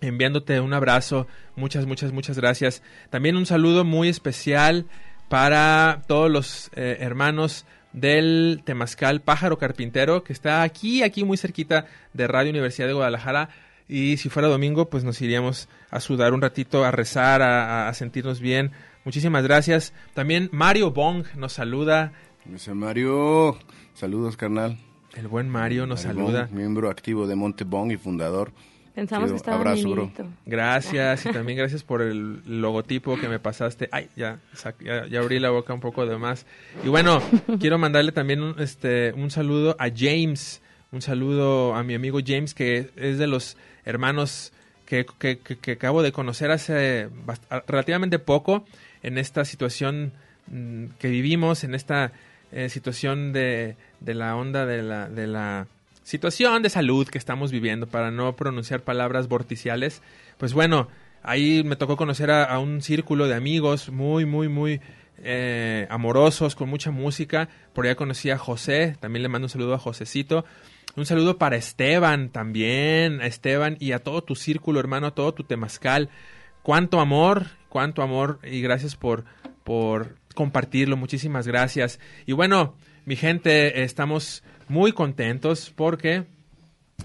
enviándote 0.00 0.58
un 0.60 0.72
abrazo. 0.72 1.26
Muchas, 1.54 1.84
muchas, 1.84 2.12
muchas 2.12 2.38
gracias. 2.38 2.82
También 3.10 3.36
un 3.36 3.44
saludo 3.44 3.84
muy 3.84 4.08
especial 4.08 4.86
para 5.28 6.00
todos 6.06 6.30
los 6.30 6.70
eh, 6.76 6.96
hermanos 7.00 7.66
del 8.00 8.62
Temazcal 8.64 9.20
Pájaro 9.20 9.58
Carpintero, 9.58 10.24
que 10.24 10.32
está 10.32 10.62
aquí, 10.62 11.02
aquí 11.02 11.24
muy 11.24 11.36
cerquita 11.36 11.86
de 12.12 12.26
Radio 12.26 12.50
Universidad 12.50 12.86
de 12.86 12.94
Guadalajara. 12.94 13.48
Y 13.88 14.18
si 14.18 14.28
fuera 14.28 14.48
domingo, 14.48 14.90
pues 14.90 15.04
nos 15.04 15.20
iríamos 15.22 15.68
a 15.90 16.00
sudar 16.00 16.34
un 16.34 16.42
ratito, 16.42 16.84
a 16.84 16.90
rezar, 16.90 17.40
a, 17.42 17.88
a 17.88 17.94
sentirnos 17.94 18.40
bien. 18.40 18.72
Muchísimas 19.04 19.42
gracias. 19.42 19.94
También 20.14 20.50
Mario 20.52 20.90
Bong 20.90 21.24
nos 21.36 21.54
saluda. 21.54 22.12
Ese 22.54 22.74
Mario, 22.74 23.58
saludos 23.94 24.36
carnal. 24.36 24.78
El 25.14 25.28
buen 25.28 25.48
Mario 25.48 25.86
nos 25.86 26.04
Mario 26.04 26.20
saluda. 26.20 26.44
Bong, 26.44 26.56
miembro 26.56 26.90
activo 26.90 27.26
de 27.26 27.34
Montebong 27.34 27.90
y 27.90 27.96
fundador. 27.96 28.52
Pensamos 29.00 29.30
que 29.30 29.36
estaba 29.36 29.56
abrazo, 29.58 29.90
bro. 29.90 30.02
Gracias 30.46 31.26
y 31.26 31.30
también 31.32 31.58
gracias 31.58 31.82
por 31.82 32.02
el 32.02 32.42
logotipo 32.60 33.16
que 33.18 33.28
me 33.28 33.38
pasaste. 33.38 33.88
Ay, 33.92 34.08
ya, 34.16 34.38
ya, 34.80 35.06
ya 35.06 35.20
abrí 35.20 35.38
la 35.38 35.50
boca 35.50 35.72
un 35.74 35.80
poco 35.80 36.04
de 36.06 36.16
más. 36.18 36.46
Y 36.84 36.88
bueno, 36.88 37.20
quiero 37.60 37.78
mandarle 37.78 38.12
también 38.12 38.42
un, 38.42 38.54
este, 38.60 39.12
un 39.14 39.30
saludo 39.30 39.76
a 39.78 39.88
James, 39.94 40.60
un 40.92 41.02
saludo 41.02 41.74
a 41.74 41.82
mi 41.82 41.94
amigo 41.94 42.18
James 42.26 42.54
que 42.54 42.90
es 42.96 43.18
de 43.18 43.26
los 43.26 43.56
hermanos 43.84 44.52
que, 44.86 45.06
que- 45.18 45.38
que- 45.38 45.58
que 45.58 45.72
acabo 45.72 46.02
de 46.02 46.12
conocer 46.12 46.50
hace 46.50 47.08
relativamente 47.66 48.18
poco 48.18 48.64
en 49.02 49.18
esta 49.18 49.44
situación 49.44 50.12
mm, 50.48 50.86
que 50.98 51.08
vivimos, 51.08 51.62
en 51.64 51.74
esta 51.74 52.12
eh, 52.52 52.68
situación 52.70 53.32
de, 53.32 53.76
de 54.00 54.14
la 54.14 54.34
onda 54.34 54.64
de 54.66 54.82
la, 54.82 55.08
de 55.08 55.26
la 55.26 55.66
situación 56.08 56.62
de 56.62 56.70
salud 56.70 57.06
que 57.06 57.18
estamos 57.18 57.52
viviendo, 57.52 57.86
para 57.86 58.10
no 58.10 58.34
pronunciar 58.34 58.82
palabras 58.82 59.28
vorticiales, 59.28 60.00
pues 60.38 60.54
bueno, 60.54 60.88
ahí 61.22 61.62
me 61.64 61.76
tocó 61.76 61.98
conocer 61.98 62.30
a, 62.30 62.58
un 62.60 62.80
círculo 62.80 63.28
de 63.28 63.34
amigos 63.34 63.90
muy, 63.90 64.24
muy, 64.24 64.48
muy 64.48 64.80
eh, 65.18 65.86
amorosos, 65.90 66.54
con 66.54 66.70
mucha 66.70 66.90
música. 66.90 67.50
Por 67.74 67.84
allá 67.84 67.94
conocí 67.94 68.30
a 68.30 68.38
José, 68.38 68.96
también 69.00 69.22
le 69.22 69.28
mando 69.28 69.44
un 69.44 69.50
saludo 69.50 69.74
a 69.74 69.78
Josecito. 69.78 70.46
Un 70.96 71.04
saludo 71.04 71.36
para 71.36 71.56
Esteban 71.56 72.30
también, 72.30 73.20
a 73.20 73.26
Esteban 73.26 73.76
y 73.78 73.92
a 73.92 73.98
todo 73.98 74.22
tu 74.22 74.34
círculo, 74.34 74.80
hermano, 74.80 75.08
a 75.08 75.14
todo 75.14 75.34
tu 75.34 75.44
temazcal. 75.44 76.08
Cuánto 76.62 77.00
amor, 77.00 77.48
cuánto 77.68 78.00
amor 78.00 78.38
y 78.42 78.62
gracias 78.62 78.96
por, 78.96 79.26
por 79.62 80.16
compartirlo. 80.34 80.96
Muchísimas 80.96 81.46
gracias. 81.46 82.00
Y 82.24 82.32
bueno, 82.32 82.76
mi 83.04 83.14
gente, 83.14 83.82
estamos 83.82 84.42
muy 84.68 84.92
contentos 84.92 85.72
porque 85.74 86.24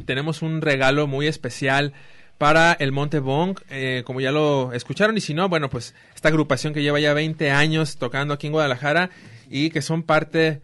tenemos 0.06 0.42
un 0.42 0.62
regalo 0.62 1.08
muy 1.08 1.28
especial 1.28 1.94
para 2.38 2.74
el 2.74 2.92
Monte 2.92 3.20
Bong, 3.20 3.58
eh, 3.70 4.04
como 4.06 4.20
ya 4.20 4.32
lo 4.32 4.74
escucharon, 4.74 5.16
y 5.16 5.22
si 5.22 5.34
no, 5.34 5.48
bueno, 5.50 5.70
pues 5.70 5.96
esta 6.16 6.30
agrupación 6.30 6.74
que 6.74 6.82
lleva 6.82 7.00
ya 7.00 7.14
20 7.14 7.52
años 7.52 7.98
tocando 7.98 8.34
aquí 8.34 8.48
en 8.48 8.54
Guadalajara 8.54 9.12
y 9.50 9.70
que 9.70 9.82
son 9.82 10.04
parte 10.04 10.62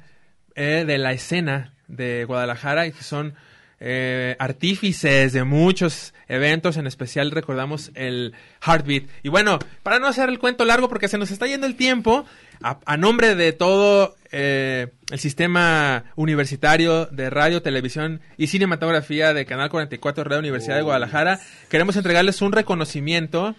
eh, 0.56 0.84
de 0.86 0.98
la 0.98 1.14
escena 1.14 1.74
de 1.88 2.26
Guadalajara 2.26 2.88
y 2.88 2.92
que 2.92 3.04
son 3.04 3.36
eh, 3.80 4.36
artífices 4.40 5.32
de 5.32 5.44
muchos 5.46 6.14
eventos, 6.28 6.76
en 6.76 6.86
especial 6.86 7.32
recordamos 7.32 7.92
el 7.96 8.34
Heartbeat. 8.66 9.06
Y 9.24 9.30
bueno, 9.30 9.60
para 9.84 10.00
no 10.00 10.08
hacer 10.08 10.28
el 10.28 10.40
cuento 10.40 10.66
largo, 10.66 10.90
porque 10.90 11.08
se 11.08 11.18
nos 11.18 11.32
está 11.32 11.48
yendo 11.48 11.66
el 11.66 11.76
tiempo, 11.76 12.26
a, 12.62 12.80
a 12.86 12.98
nombre 12.98 13.36
de 13.36 13.54
todo 13.54 14.16
eh, 14.32 14.88
el 15.12 15.20
sistema 15.20 16.06
universitario 16.16 17.06
de 17.08 17.30
radio, 17.30 17.62
televisión 17.62 18.22
y 18.38 18.48
cinematografía 18.48 19.34
de 19.34 19.46
Canal 19.46 19.70
44 19.70 20.24
Radio 20.24 20.40
Universidad 20.40 20.76
de 20.76 20.82
Guadalajara, 20.84 21.40
queremos 21.70 21.96
entregarles 21.96 22.42
un 22.42 22.52
reconocimiento 22.52 23.56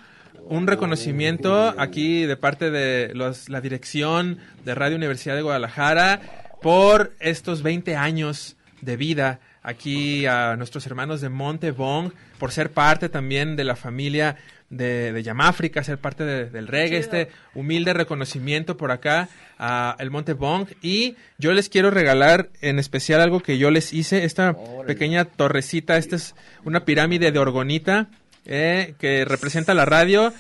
un 0.48 0.66
reconocimiento 0.66 1.74
aquí 1.78 2.24
de 2.24 2.36
parte 2.36 2.70
de 2.70 3.12
los- 3.14 3.48
la 3.50 3.60
dirección 3.60 4.38
de 4.64 4.74
Radio 4.74 4.96
Universidad 4.96 5.36
de 5.36 5.42
Guadalajara 5.42 6.20
por 6.62 7.12
estos 7.20 7.62
20 7.62 7.94
años 7.94 8.56
de 8.80 8.96
vida 8.96 9.38
aquí 9.62 10.24
a 10.26 10.56
nuestros 10.56 10.86
hermanos 10.86 11.20
de 11.20 11.28
Montebong, 11.28 12.12
por 12.38 12.52
ser 12.52 12.72
parte 12.72 13.08
también 13.10 13.54
de 13.54 13.64
la 13.64 13.76
familia 13.76 14.36
de, 14.70 15.12
de 15.12 15.22
Yamáfrica, 15.22 15.84
ser 15.84 15.98
parte 15.98 16.24
de- 16.24 16.48
del 16.48 16.66
reggae, 16.68 16.96
este 16.98 17.28
humilde 17.54 17.92
reconocimiento 17.92 18.76
por 18.76 18.90
acá 18.92 19.28
a 19.60 19.94
el 20.00 20.10
Montebong. 20.10 20.66
Y 20.82 21.16
yo 21.38 21.52
les 21.52 21.68
quiero 21.68 21.90
regalar 21.90 22.48
en 22.62 22.78
especial 22.78 23.20
algo 23.20 23.40
que 23.40 23.58
yo 23.58 23.70
les 23.70 23.92
hice, 23.92 24.24
esta 24.24 24.56
pequeña 24.86 25.26
torrecita, 25.26 25.98
esta 25.98 26.16
es 26.16 26.34
una 26.64 26.84
pirámide 26.84 27.30
de 27.30 27.38
orgonita 27.38 28.08
eh, 28.46 28.94
que 28.98 29.24
representa 29.24 29.74
la 29.74 29.84
radio, 29.84 30.32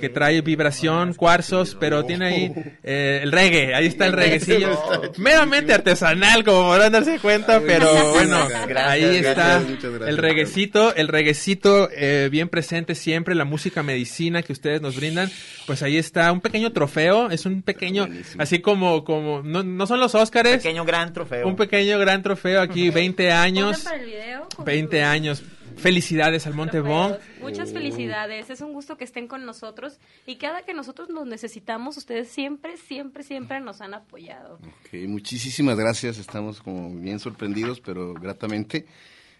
que 0.00 0.08
trae 0.08 0.40
vibración, 0.40 1.12
cuarzos, 1.14 1.76
pero 1.78 2.04
tiene 2.04 2.26
ahí 2.26 2.52
eh, 2.82 3.20
el 3.22 3.30
reggae, 3.32 3.74
ahí 3.74 3.86
está 3.86 4.06
el 4.06 4.12
reguecillo, 4.14 4.78
meramente 5.18 5.72
artesanal, 5.74 6.44
como 6.44 6.62
podrán 6.68 6.92
darse 6.92 7.18
cuenta, 7.18 7.60
pero 7.66 8.12
bueno, 8.12 8.38
ahí 8.76 9.04
está 9.16 9.62
el 10.06 10.16
reguecito, 10.18 10.94
el 10.94 11.08
reguecito 11.08 11.88
eh, 11.92 12.28
bien 12.30 12.48
presente 12.48 12.94
siempre, 12.94 13.34
la 13.34 13.44
música 13.44 13.82
medicina 13.82 14.42
que 14.42 14.52
ustedes 14.52 14.80
nos 14.80 14.96
brindan, 14.96 15.30
pues 15.66 15.82
ahí 15.82 15.98
está 15.98 16.32
un 16.32 16.40
pequeño 16.40 16.72
trofeo, 16.72 17.30
es 17.30 17.44
un 17.46 17.62
pequeño, 17.62 18.08
así 18.38 18.60
como, 18.60 19.04
como, 19.04 19.42
no, 19.42 19.62
no 19.62 19.86
son 19.86 20.00
los 20.00 20.14
Óscares, 20.14 20.58
Pequeño 20.58 20.84
gran 20.84 21.12
trofeo. 21.12 21.46
un 21.46 21.56
pequeño 21.56 21.98
gran 21.98 22.22
trofeo 22.22 22.60
aquí, 22.62 22.90
20 22.90 23.30
años. 23.32 23.78
Pongan 23.78 23.84
para 23.84 23.96
el 23.96 24.06
video, 24.06 24.48
con 24.56 24.64
20 24.64 24.98
su- 25.00 25.04
años. 25.06 25.42
Felicidades 25.76 26.46
al 26.46 26.54
Montebón. 26.54 27.16
Muchas 27.40 27.72
felicidades, 27.72 28.50
es 28.50 28.60
un 28.60 28.72
gusto 28.72 28.96
que 28.96 29.04
estén 29.04 29.28
con 29.28 29.44
nosotros 29.44 29.98
y 30.26 30.36
cada 30.36 30.62
que 30.62 30.74
nosotros 30.74 31.08
los 31.10 31.26
necesitamos, 31.26 31.96
ustedes 31.96 32.28
siempre, 32.28 32.76
siempre, 32.76 33.22
siempre 33.22 33.60
nos 33.60 33.80
han 33.80 33.94
apoyado. 33.94 34.54
Ok, 34.54 35.08
muchísimas 35.08 35.76
gracias. 35.76 36.18
Estamos 36.18 36.60
como 36.60 36.90
bien 36.94 37.18
sorprendidos, 37.18 37.80
pero 37.80 38.14
gratamente. 38.14 38.86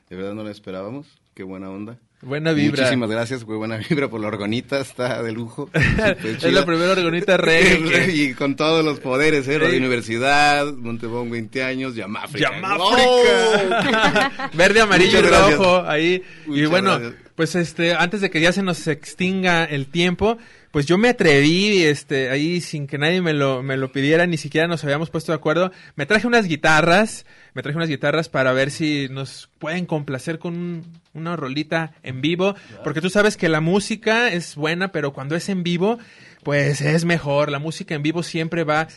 De 0.09 0.16
verdad 0.16 0.34
no 0.34 0.45
la 0.45 0.51
esperábamos. 0.51 1.07
Qué 1.34 1.43
buena 1.43 1.70
onda. 1.70 1.99
Buena 2.23 2.53
vibra. 2.53 2.83
Muchísimas 2.83 3.11
gracias, 3.11 3.45
güey. 3.45 3.59
Buena 3.59 3.77
vibra 3.77 4.09
por 4.09 4.21
la 4.21 4.29
orgonita. 4.29 4.81
Está 4.81 5.23
de 5.23 5.33
lujo. 5.33 5.71
es 5.75 6.43
la 6.53 6.64
primera 6.64 6.93
orgonita 6.93 7.37
reggae. 7.39 8.12
y 8.12 8.35
con 8.35 8.57
todos 8.57 8.85
los 8.85 9.01
poderes, 9.01 9.47
¿eh? 9.49 9.59
Radio 9.59 9.77
Universidad, 9.79 10.73
Montebón 10.73 11.31
20 11.31 11.62
años, 11.62 11.95
Yamáfrica. 11.95 12.53
¡Yamáfrica! 12.53 14.51
Verde, 14.55 14.81
amarillo 14.81 15.19
y 15.19 15.23
gracias. 15.23 15.59
rojo. 15.59 15.83
Ahí. 15.87 16.23
y 16.47 16.64
bueno, 16.64 16.99
gracias. 16.99 17.23
pues 17.35 17.55
este, 17.55 17.93
antes 17.95 18.23
de 18.23 18.31
que 18.31 18.41
ya 18.41 18.53
se 18.53 18.62
nos 18.62 18.87
extinga 18.87 19.64
el 19.64 19.87
tiempo, 19.87 20.39
pues 20.71 20.87
yo 20.87 20.99
me 20.99 21.09
atreví, 21.09 21.83
este, 21.85 22.29
ahí 22.31 22.61
sin 22.61 22.87
que 22.87 22.99
nadie 22.99 23.23
me 23.23 23.33
lo, 23.33 23.62
me 23.62 23.77
lo 23.77 23.91
pidiera, 23.93 24.27
ni 24.27 24.37
siquiera 24.37 24.67
nos 24.69 24.85
habíamos 24.85 25.11
puesto 25.11 25.33
de 25.33 25.37
acuerdo. 25.37 25.73
Me 25.95 26.05
traje 26.07 26.27
unas 26.27 26.47
guitarras, 26.47 27.25
me 27.55 27.62
traje 27.62 27.77
unas 27.77 27.89
guitarras 27.89 28.29
para 28.29 28.53
ver 28.53 28.71
si 28.71 29.09
nos 29.11 29.49
pueden 29.59 29.87
complacer 29.87 30.39
con 30.39 30.55
un- 30.57 31.01
una 31.14 31.35
rolita 31.37 31.95
en 32.03 32.21
vivo, 32.21 32.55
porque 32.85 33.01
tú 33.01 33.09
sabes 33.09 33.37
que 33.39 33.49
la 33.49 33.61
música 33.62 34.31
es 34.31 34.55
buena, 34.55 34.93
pero 34.93 35.12
cuando 35.14 35.35
es 35.35 35.49
en 35.49 35.62
vivo, 35.62 35.99
pues 36.43 36.81
es 36.83 37.05
mejor. 37.07 37.51
La 37.51 37.59
música 37.59 37.95
en 37.95 38.03
vivo 38.03 38.23
siempre 38.23 38.64
va 38.64 38.89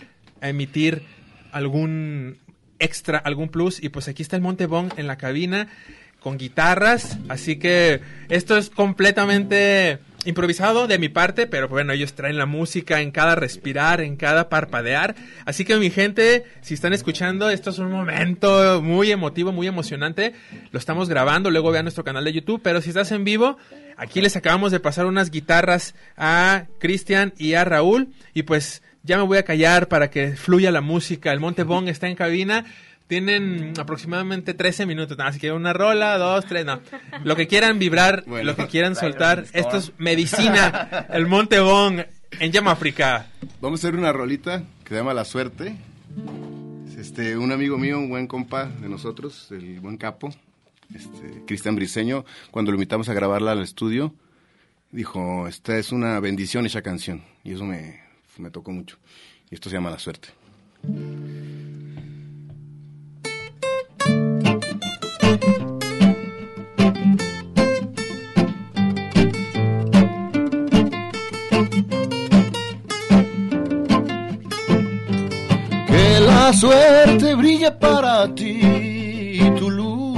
a 0.41 0.49
emitir 0.49 1.03
algún 1.53 2.37
extra, 2.79 3.17
algún 3.17 3.49
plus, 3.49 3.81
y 3.81 3.89
pues 3.89 4.07
aquí 4.07 4.21
está 4.21 4.35
el 4.35 4.41
Montebón 4.41 4.91
en 4.97 5.07
la 5.07 5.17
cabina 5.17 5.67
con 6.19 6.37
guitarras, 6.37 7.17
así 7.29 7.57
que 7.57 8.01
esto 8.27 8.57
es 8.57 8.69
completamente 8.69 9.99
improvisado 10.25 10.87
de 10.87 10.99
mi 10.99 11.09
parte, 11.09 11.47
pero 11.47 11.67
bueno, 11.67 11.93
ellos 11.93 12.13
traen 12.13 12.37
la 12.37 12.45
música 12.45 13.01
en 13.01 13.11
cada 13.11 13.35
respirar, 13.35 14.01
en 14.01 14.17
cada 14.17 14.49
parpadear, 14.49 15.15
así 15.45 15.65
que 15.65 15.77
mi 15.77 15.89
gente, 15.89 16.45
si 16.61 16.73
están 16.73 16.93
escuchando, 16.93 17.49
esto 17.49 17.69
es 17.69 17.79
un 17.79 17.91
momento 17.91 18.81
muy 18.81 19.11
emotivo, 19.11 19.51
muy 19.51 19.67
emocionante, 19.67 20.33
lo 20.71 20.79
estamos 20.79 21.09
grabando, 21.09 21.51
luego 21.51 21.71
vean 21.71 21.85
nuestro 21.85 22.03
canal 22.03 22.23
de 22.25 22.33
YouTube, 22.33 22.61
pero 22.63 22.81
si 22.81 22.89
estás 22.89 23.11
en 23.11 23.23
vivo, 23.23 23.57
aquí 23.97 24.21
les 24.21 24.35
acabamos 24.35 24.71
de 24.71 24.79
pasar 24.79 25.05
unas 25.05 25.31
guitarras 25.31 25.95
a 26.17 26.65
Cristian 26.79 27.33
y 27.37 27.53
a 27.53 27.63
Raúl, 27.63 28.09
y 28.33 28.43
pues 28.43 28.83
ya 29.03 29.17
me 29.17 29.23
voy 29.23 29.37
a 29.37 29.43
callar 29.43 29.87
para 29.87 30.09
que 30.09 30.35
fluya 30.35 30.71
la 30.71 30.81
música, 30.81 31.31
el 31.31 31.39
Montebón 31.39 31.87
está 31.87 32.07
en 32.07 32.15
cabina, 32.15 32.65
tienen 33.09 33.73
aproximadamente 33.77 34.53
13 34.53 34.85
minutos, 34.85 35.17
nada, 35.17 35.31
así 35.31 35.39
que 35.39 35.51
una 35.51 35.73
rola, 35.73 36.17
dos, 36.19 36.45
tres, 36.45 36.63
no. 36.63 36.79
Lo 37.23 37.35
que 37.35 37.47
quieran 37.47 37.79
vibrar, 37.79 38.23
Bueno. 38.27 38.45
lo 38.45 38.55
que 38.55 38.67
quieran 38.67 38.95
soltar, 38.95 39.45
esto 39.51 39.77
es 39.77 39.91
medicina, 39.97 41.07
el 41.09 41.25
Montebón 41.25 42.05
en 42.39 42.51
Llama 42.51 42.71
África. 42.71 43.25
Vamos 43.59 43.83
a 43.83 43.87
hacer 43.87 43.99
una 43.99 44.13
rolita 44.13 44.63
que 44.83 44.89
se 44.89 44.95
llama 44.95 45.15
La 45.15 45.25
Suerte. 45.25 45.75
Es 46.87 46.95
Este, 46.97 47.35
un 47.35 47.51
amigo 47.51 47.79
mío, 47.79 47.97
un 47.97 48.09
buen 48.09 48.27
compa 48.27 48.65
de 48.67 48.87
nosotros, 48.87 49.47
el 49.51 49.79
buen 49.79 49.97
capo, 49.97 50.29
este, 50.93 51.43
Cristian 51.47 51.75
Briseño, 51.75 52.25
cuando 52.51 52.71
lo 52.71 52.75
invitamos 52.75 53.09
a 53.09 53.13
grabarla 53.15 53.53
al 53.53 53.63
estudio, 53.63 54.13
dijo, 54.91 55.47
esta 55.47 55.77
es 55.79 55.91
una 55.91 56.19
bendición 56.19 56.67
esa 56.67 56.83
canción. 56.83 57.23
Y 57.43 57.53
eso 57.53 57.65
me, 57.65 58.01
me 58.37 58.51
tocó 58.51 58.71
mucho. 58.71 58.97
Y 59.49 59.55
esto 59.55 59.69
se 59.69 59.77
llama 59.77 59.89
La 59.89 59.97
Suerte. 59.97 60.29
La 76.49 76.53
suerte 76.53 77.35
brille 77.35 77.69
para 77.73 78.33
ti, 78.33 79.39
tu 79.59 79.69
luz 79.69 80.17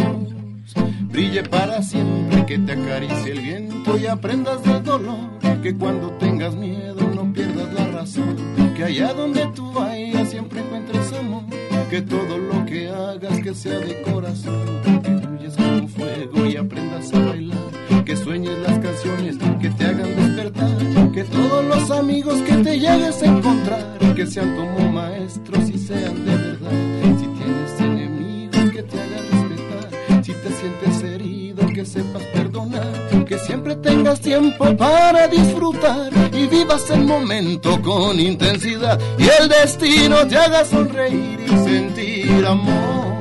brille 1.09 1.43
para 1.43 1.82
siempre, 1.82 2.45
que 2.45 2.57
te 2.57 2.71
acaricie 2.71 3.34
el 3.34 3.41
viento 3.41 3.97
y 3.97 4.07
aprendas 4.07 4.63
del 4.63 4.82
dolor, 4.82 5.27
que 5.61 5.75
cuando 5.75 6.09
tengas 6.11 6.55
miedo 6.55 7.01
no 7.13 7.34
pierdas 7.34 7.73
la 7.73 7.86
razón, 7.88 8.38
que 8.77 8.86
allá 8.86 9.13
donde 9.13 9.45
tú 9.47 9.73
vayas 9.73 10.29
siempre 10.29 10.61
encuentres 10.61 11.11
amor, 11.11 11.43
que 11.89 12.01
todo 12.01 12.38
lo 12.38 12.65
que 12.65 12.88
hagas 12.88 13.38
que 13.41 13.53
sea 13.53 13.79
de 13.79 14.01
corazón, 14.03 14.63
que 15.03 15.09
brilles 15.09 15.55
como 15.57 15.88
fuego 15.89 16.45
y 16.45 16.55
aprendas 16.55 17.13
a 17.13 17.19
bailar, 17.19 18.03
que 18.05 18.15
sueñes 18.15 18.57
las 18.59 18.79
canciones 18.79 19.36
que 19.59 19.69
te 19.69 19.84
hagan 19.84 20.15
despertar, 20.15 21.11
que 21.11 21.25
todos 21.25 21.65
los 21.65 21.91
amigos 21.91 22.39
que 22.43 22.55
te 22.55 22.79
llegues 22.79 23.21
a 23.21 23.25
encontrar, 23.25 24.01
que 24.16 24.28
sean 24.28 24.55
como 24.55 24.91
maestros 24.91 25.70
y 25.70 25.78
sean 25.78 26.26
de 26.26 26.36
verdad, 26.36 26.72
si 27.20 27.28
tienes 27.28 27.80
enemigos 27.80 28.72
que 28.72 28.84
te 28.84 28.99
hagan 28.99 29.26
respetar, 29.32 30.24
si 30.24 30.34
te 30.34 30.51
sientes 30.51 31.03
herido 31.03 31.68
que 31.74 31.86
sepas 31.86 32.24
perdonar, 32.34 33.26
que 33.26 33.39
siempre 33.39 33.76
tengas 33.78 34.20
tiempo 34.20 34.76
para 34.76 35.28
disfrutar 35.28 36.12
y 36.34 36.47
vivas 36.47 36.89
el 36.89 37.05
momento 37.05 37.82
con 37.82 38.20
intensidad 38.20 38.99
y 39.18 39.28
el 39.41 39.47
destino 39.47 40.28
te 40.28 40.38
haga 40.38 40.66
sonreír 40.66 41.39
y 41.45 41.70
sentir 41.70 42.45
amor, 42.45 43.16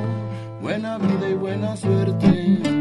buena 0.61 0.97
vida 0.97 1.29
y 1.29 1.33
buena 1.33 1.77
suerte. 1.77 2.80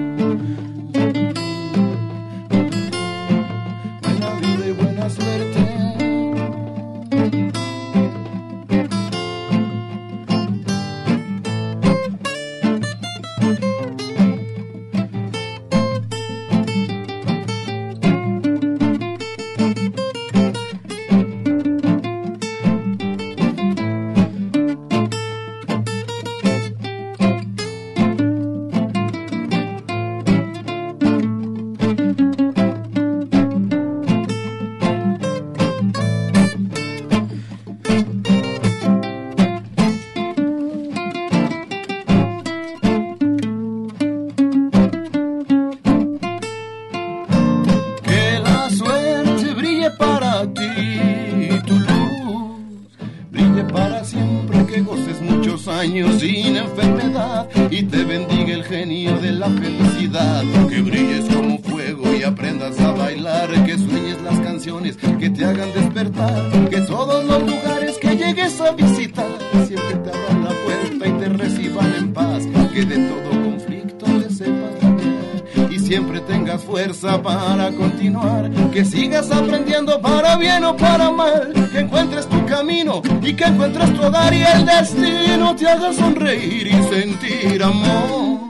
Hagan 65.70 65.84
despertar, 65.94 66.68
que 66.70 66.80
todos 66.82 67.24
los 67.24 67.42
lugares 67.42 67.98
que 67.98 68.16
llegues 68.16 68.60
a 68.60 68.72
visitar 68.72 69.26
siempre 69.66 69.96
te 69.96 70.10
abran 70.10 70.44
la 70.44 70.50
puerta 70.50 71.08
y 71.08 71.12
te 71.12 71.28
reciban 71.28 71.94
en 71.96 72.12
paz, 72.12 72.46
que 72.74 72.84
de 72.84 72.96
todo 73.08 73.30
conflicto 73.30 74.06
te 74.06 74.30
sepas 74.30 75.70
y 75.70 75.78
siempre 75.78 76.20
tengas 76.20 76.62
fuerza 76.62 77.20
para 77.22 77.70
continuar, 77.72 78.50
que 78.72 78.84
sigas 78.84 79.30
aprendiendo 79.30 80.00
para 80.00 80.36
bien 80.36 80.64
o 80.64 80.76
para 80.76 81.10
mal, 81.10 81.52
que 81.72 81.80
encuentres 81.80 82.28
tu 82.28 82.44
camino 82.46 83.02
y 83.22 83.32
que 83.34 83.44
encuentres 83.44 83.92
tu 83.94 84.02
hogar 84.02 84.32
y 84.34 84.42
el 84.42 84.66
destino 84.66 85.54
te 85.56 85.68
haga 85.68 85.92
sonreír 85.92 86.68
y 86.68 86.82
sentir 86.94 87.62
amor, 87.62 88.40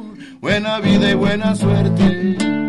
buena 0.40 0.78
vida 0.80 1.10
y 1.10 1.14
buena 1.14 1.54
suerte. 1.54 2.59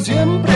Siempre. 0.00 0.47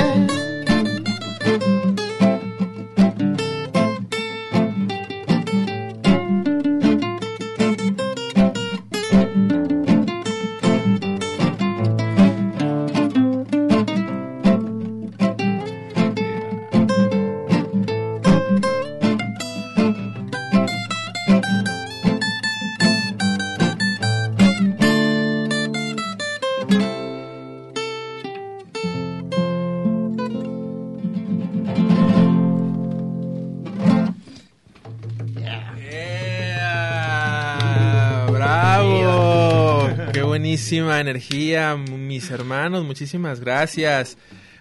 Energía, 41.02 41.76
mis 41.76 42.30
hermanos, 42.30 42.84
muchísimas 42.84 43.40
gracias. 43.40 44.16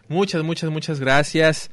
Muchas, 0.09 0.43
muchas, 0.43 0.69
muchas 0.69 0.99
gracias. 0.99 1.71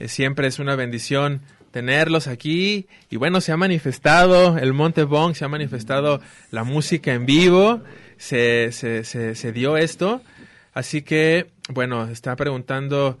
Eh, 0.00 0.08
siempre 0.08 0.48
es 0.48 0.58
una 0.58 0.74
bendición 0.74 1.42
tenerlos 1.70 2.26
aquí. 2.26 2.86
Y 3.10 3.16
bueno, 3.16 3.40
se 3.40 3.52
ha 3.52 3.56
manifestado 3.56 4.58
el 4.58 4.72
Monte 4.72 5.04
Bong, 5.04 5.34
se 5.34 5.44
ha 5.44 5.48
manifestado 5.48 6.20
la 6.50 6.64
música 6.64 7.12
en 7.12 7.26
vivo, 7.26 7.82
se, 8.16 8.72
se, 8.72 9.04
se, 9.04 9.34
se 9.34 9.52
dio 9.52 9.76
esto. 9.76 10.22
Así 10.72 11.02
que, 11.02 11.46
bueno, 11.68 12.08
está 12.08 12.34
preguntando 12.34 13.18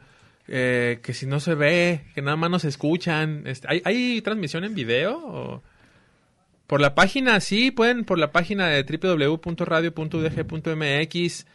eh, 0.48 1.00
que 1.02 1.14
si 1.14 1.26
no 1.26 1.40
se 1.40 1.54
ve, 1.54 2.02
que 2.14 2.22
nada 2.22 2.36
más 2.36 2.50
nos 2.50 2.64
escuchan. 2.64 3.42
Este, 3.46 3.68
¿hay, 3.70 3.82
¿Hay 3.84 4.20
transmisión 4.22 4.64
en 4.64 4.74
video? 4.74 5.18
O? 5.18 5.62
Por 6.66 6.80
la 6.80 6.94
página, 6.94 7.38
sí, 7.40 7.70
pueden 7.70 8.04
por 8.04 8.18
la 8.18 8.32
página 8.32 8.68
de 8.68 8.82
www.radio.udg.mx, 8.82 11.46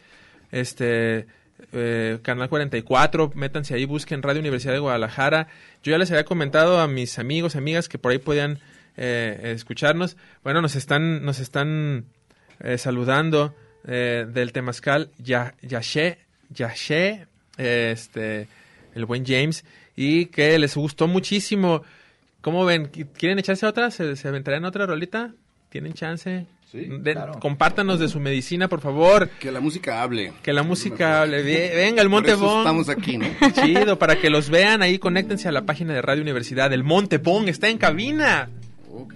este, 0.50 1.26
eh, 1.72 2.18
canal 2.22 2.48
44, 2.48 3.32
métanse 3.34 3.74
ahí, 3.74 3.84
busquen 3.84 4.22
Radio 4.22 4.40
Universidad 4.40 4.72
de 4.72 4.78
Guadalajara. 4.78 5.48
Yo 5.82 5.92
ya 5.92 5.98
les 5.98 6.10
había 6.10 6.24
comentado 6.24 6.80
a 6.80 6.88
mis 6.88 7.18
amigos, 7.18 7.56
amigas 7.56 7.88
que 7.88 7.98
por 7.98 8.12
ahí 8.12 8.18
podían 8.18 8.58
eh, 8.96 9.52
escucharnos. 9.54 10.16
Bueno, 10.44 10.62
nos 10.62 10.76
están, 10.76 11.24
nos 11.24 11.40
están 11.40 12.06
eh, 12.60 12.78
saludando 12.78 13.54
eh, 13.86 14.26
del 14.28 14.52
Temazcal, 14.52 15.10
ya, 15.18 15.54
Yashe, 15.62 16.18
Yashe, 16.50 17.26
este, 17.56 18.48
el 18.94 19.04
buen 19.04 19.26
James, 19.26 19.64
y 19.96 20.26
que 20.26 20.58
les 20.58 20.76
gustó 20.76 21.08
muchísimo. 21.08 21.82
¿Cómo 22.42 22.64
ven? 22.66 22.88
¿Quieren 23.16 23.38
echarse 23.38 23.64
otra? 23.66 23.90
¿Se, 23.90 24.16
se 24.16 24.28
aventarían 24.28 24.64
otra 24.66 24.84
rolita? 24.86 25.32
¿Tienen 25.70 25.94
chance? 25.94 26.46
Den- 26.72 27.02
claro. 27.02 27.38
Compártanos 27.38 27.98
de 28.00 28.08
su 28.08 28.18
medicina, 28.18 28.66
por 28.68 28.80
favor. 28.80 29.28
Que 29.40 29.52
la 29.52 29.60
música 29.60 30.02
hable. 30.02 30.32
Que 30.42 30.52
la 30.52 30.62
música 30.62 31.22
hable. 31.22 31.42
Ve- 31.42 31.72
Venga, 31.76 32.02
el 32.02 32.08
Monte 32.08 32.32
estamos 32.32 32.88
aquí, 32.88 33.16
¿no? 33.18 33.26
Chido, 33.62 33.98
para 33.98 34.16
que 34.16 34.28
los 34.30 34.48
vean 34.50 34.82
ahí, 34.82 34.98
conéctense 34.98 35.48
a 35.48 35.52
la 35.52 35.62
página 35.66 35.94
de 35.94 36.02
Radio 36.02 36.22
Universidad. 36.22 36.72
El 36.72 36.82
Monte 36.84 37.18
Bong 37.18 37.48
está 37.48 37.68
en 37.68 37.78
cabina. 37.78 38.48
Ok. 38.90 39.14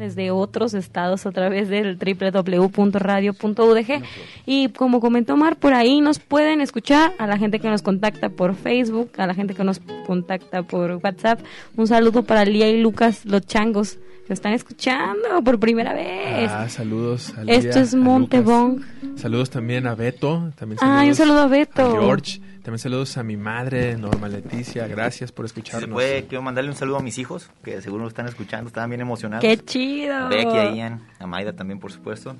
Desde 0.00 0.32
otros 0.32 0.74
estados 0.74 1.26
a 1.26 1.30
través 1.30 1.68
del 1.68 1.96
www.radio.udg 1.96 4.02
y 4.46 4.68
como 4.70 5.00
comentó 5.00 5.36
Mar 5.36 5.56
por 5.56 5.74
ahí 5.74 6.00
nos 6.00 6.18
pueden 6.18 6.60
escuchar 6.60 7.12
a 7.18 7.26
la 7.26 7.38
gente 7.38 7.60
que 7.60 7.68
nos 7.68 7.82
contacta 7.82 8.28
por 8.30 8.54
Facebook 8.54 9.10
a 9.18 9.26
la 9.26 9.34
gente 9.34 9.54
que 9.54 9.64
nos 9.64 9.80
contacta 10.06 10.62
por 10.62 10.98
WhatsApp 11.02 11.40
un 11.76 11.86
saludo 11.86 12.22
para 12.24 12.44
Lía 12.44 12.68
y 12.68 12.80
Lucas 12.80 13.24
los 13.24 13.46
changos 13.46 13.98
que 14.26 14.34
están 14.34 14.52
escuchando 14.52 15.42
por 15.44 15.58
primera 15.60 15.92
vez 15.92 16.50
Ah, 16.52 16.68
saludos. 16.68 17.30
a 17.36 17.42
esto 17.42 17.78
Lía, 17.78 17.82
es 17.82 17.94
a 17.94 17.96
Monte 17.96 18.38
Lucas. 18.38 18.52
Bong 18.52 18.80
Saludos 19.16 19.50
también 19.50 19.86
a 19.86 19.94
Beto. 19.94 20.50
También 20.56 20.78
Ay, 20.80 21.08
un 21.10 21.14
saludos 21.14 21.40
saludo 21.40 21.40
a 21.40 21.46
Beto. 21.58 22.00
George. 22.00 22.40
También 22.62 22.78
saludos 22.78 23.16
a 23.16 23.22
mi 23.22 23.36
madre, 23.36 23.96
Norma 23.96 24.28
Leticia. 24.28 24.86
Gracias 24.86 25.32
por 25.32 25.48
Si 25.48 25.54
se 25.54 25.60
escucharnos. 25.60 25.94
puede, 25.94 26.26
quiero 26.26 26.42
mandarle 26.42 26.70
un 26.70 26.76
saludo 26.76 26.98
a 26.98 27.02
mis 27.02 27.16
hijos, 27.18 27.50
que 27.64 27.80
seguro 27.80 28.02
lo 28.02 28.08
están 28.08 28.26
escuchando, 28.28 28.68
están 28.68 28.90
bien 28.90 29.00
emocionados. 29.00 29.40
qué 29.42 29.56
chido 29.58 30.14
A 30.14 30.28
Becky, 30.28 30.56
a 30.56 30.74
Ian, 30.74 31.02
a 31.18 31.26
Maida 31.26 31.54
también, 31.54 31.80
por 31.80 31.90
supuesto. 31.90 32.36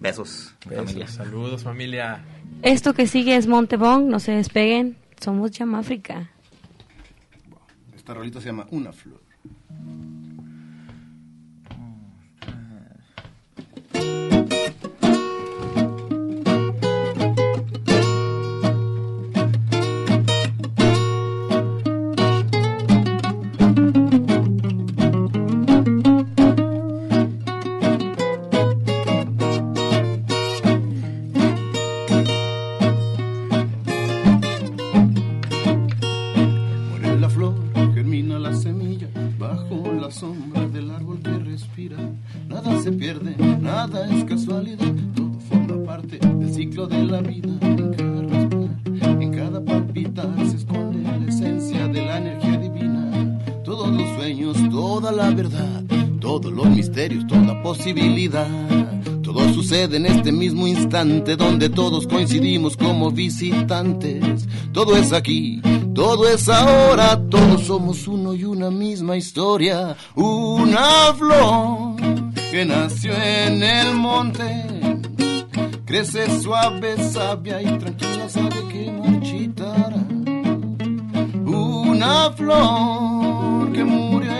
Besos, 0.00 0.54
mi 0.66 0.70
Besos, 0.70 0.84
familia. 0.86 1.08
Saludos, 1.08 1.62
familia. 1.64 2.20
esto 2.62 2.92
que 2.94 3.06
sigue 3.06 3.36
es 3.36 3.46
Monte 3.46 3.76
Bong 3.76 4.04
no 4.08 4.20
se 4.20 4.32
despeguen 4.32 4.96
somos 5.20 5.50
África 5.74 6.30
Esta 7.96 8.14
rolita 8.14 8.40
se 8.40 8.46
llama 8.46 8.66
Una 8.70 8.92
Flor. 8.92 9.20
Donde 61.04 61.68
todos 61.68 62.08
coincidimos 62.08 62.76
como 62.76 63.12
visitantes. 63.12 64.48
Todo 64.72 64.96
es 64.96 65.12
aquí, 65.12 65.60
todo 65.94 66.28
es 66.28 66.48
ahora, 66.48 67.20
todos 67.30 67.62
somos 67.62 68.08
uno 68.08 68.34
y 68.34 68.42
una 68.42 68.68
misma 68.70 69.16
historia. 69.16 69.96
Una 70.16 71.14
flor 71.14 71.94
que 72.50 72.64
nació 72.64 73.12
en 73.12 73.62
el 73.62 73.94
monte, 73.94 75.00
crece 75.84 76.40
suave, 76.40 76.96
sabia 77.12 77.62
y 77.62 77.78
tranquila, 77.78 78.28
sabe 78.28 78.66
que 78.72 78.90
marchitará. 78.90 80.04
Una 81.44 82.32
flor 82.32 83.72
que 83.72 83.84
murió 83.84 84.37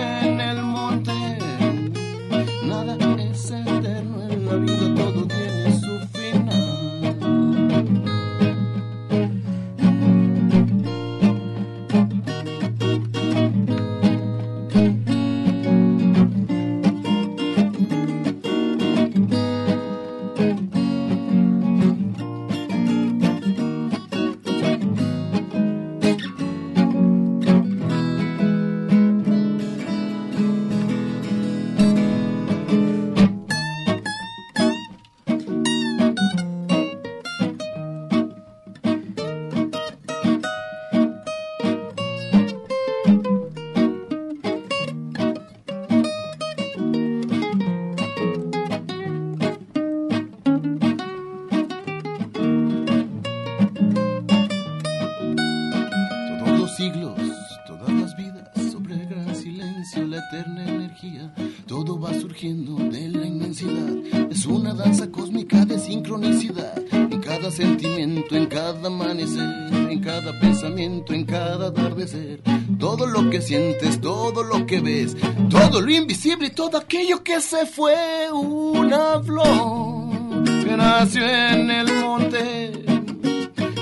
todo 74.39 74.59
lo 74.59 74.65
que 74.65 74.79
ves, 74.79 75.17
todo 75.49 75.81
lo 75.81 75.91
invisible 75.91 76.47
y 76.47 76.51
todo 76.51 76.77
aquello 76.77 77.21
que 77.23 77.41
se 77.41 77.65
fue, 77.65 78.31
una 78.31 79.21
flor 79.21 80.43
que 80.63 80.77
nació 80.77 81.27
en 81.27 81.69
el 81.69 81.93
monte 81.95 82.71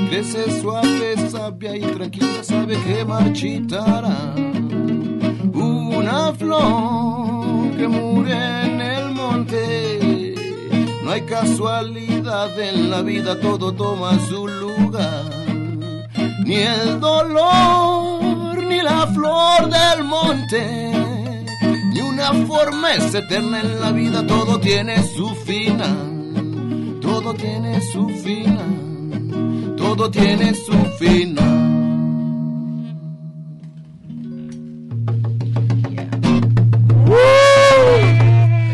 crece 0.09 0.59
suave, 0.59 1.29
sabia 1.29 1.75
y 1.75 1.81
tranquila, 1.81 2.43
sabe 2.43 2.75
que 2.79 3.05
marchitará. 3.05 4.33
Una 5.53 6.33
flor 6.33 7.77
que 7.77 7.87
murió 7.87 8.33
en 8.33 8.81
el 8.81 9.11
monte, 9.11 10.35
no 11.03 11.11
hay 11.11 11.21
casualidad 11.21 12.59
en 12.59 12.89
la 12.89 13.03
vida, 13.03 13.39
todo 13.39 13.73
toma 13.73 14.17
su 14.27 14.47
lugar. 14.47 15.25
Ni 16.45 16.55
el 16.55 16.99
dolor, 16.99 18.16
ni 18.67 18.81
la 18.81 19.07
flor 19.07 19.69
del 19.69 20.03
monte, 20.03 20.91
ni 21.93 22.01
una 22.01 22.33
forma 22.45 22.93
es 22.93 23.13
eterna 23.13 23.61
en 23.61 23.79
la 23.79 23.91
vida, 23.91 24.25
todo 24.25 24.59
tiene 24.59 25.01
su 25.03 25.29
final, 25.45 26.99
todo 27.01 27.33
tiene 27.33 27.81
su 27.81 28.07
final, 28.09 29.75
todo 29.77 30.11
tiene 30.11 30.53
su 30.53 30.73
final. 30.99 31.67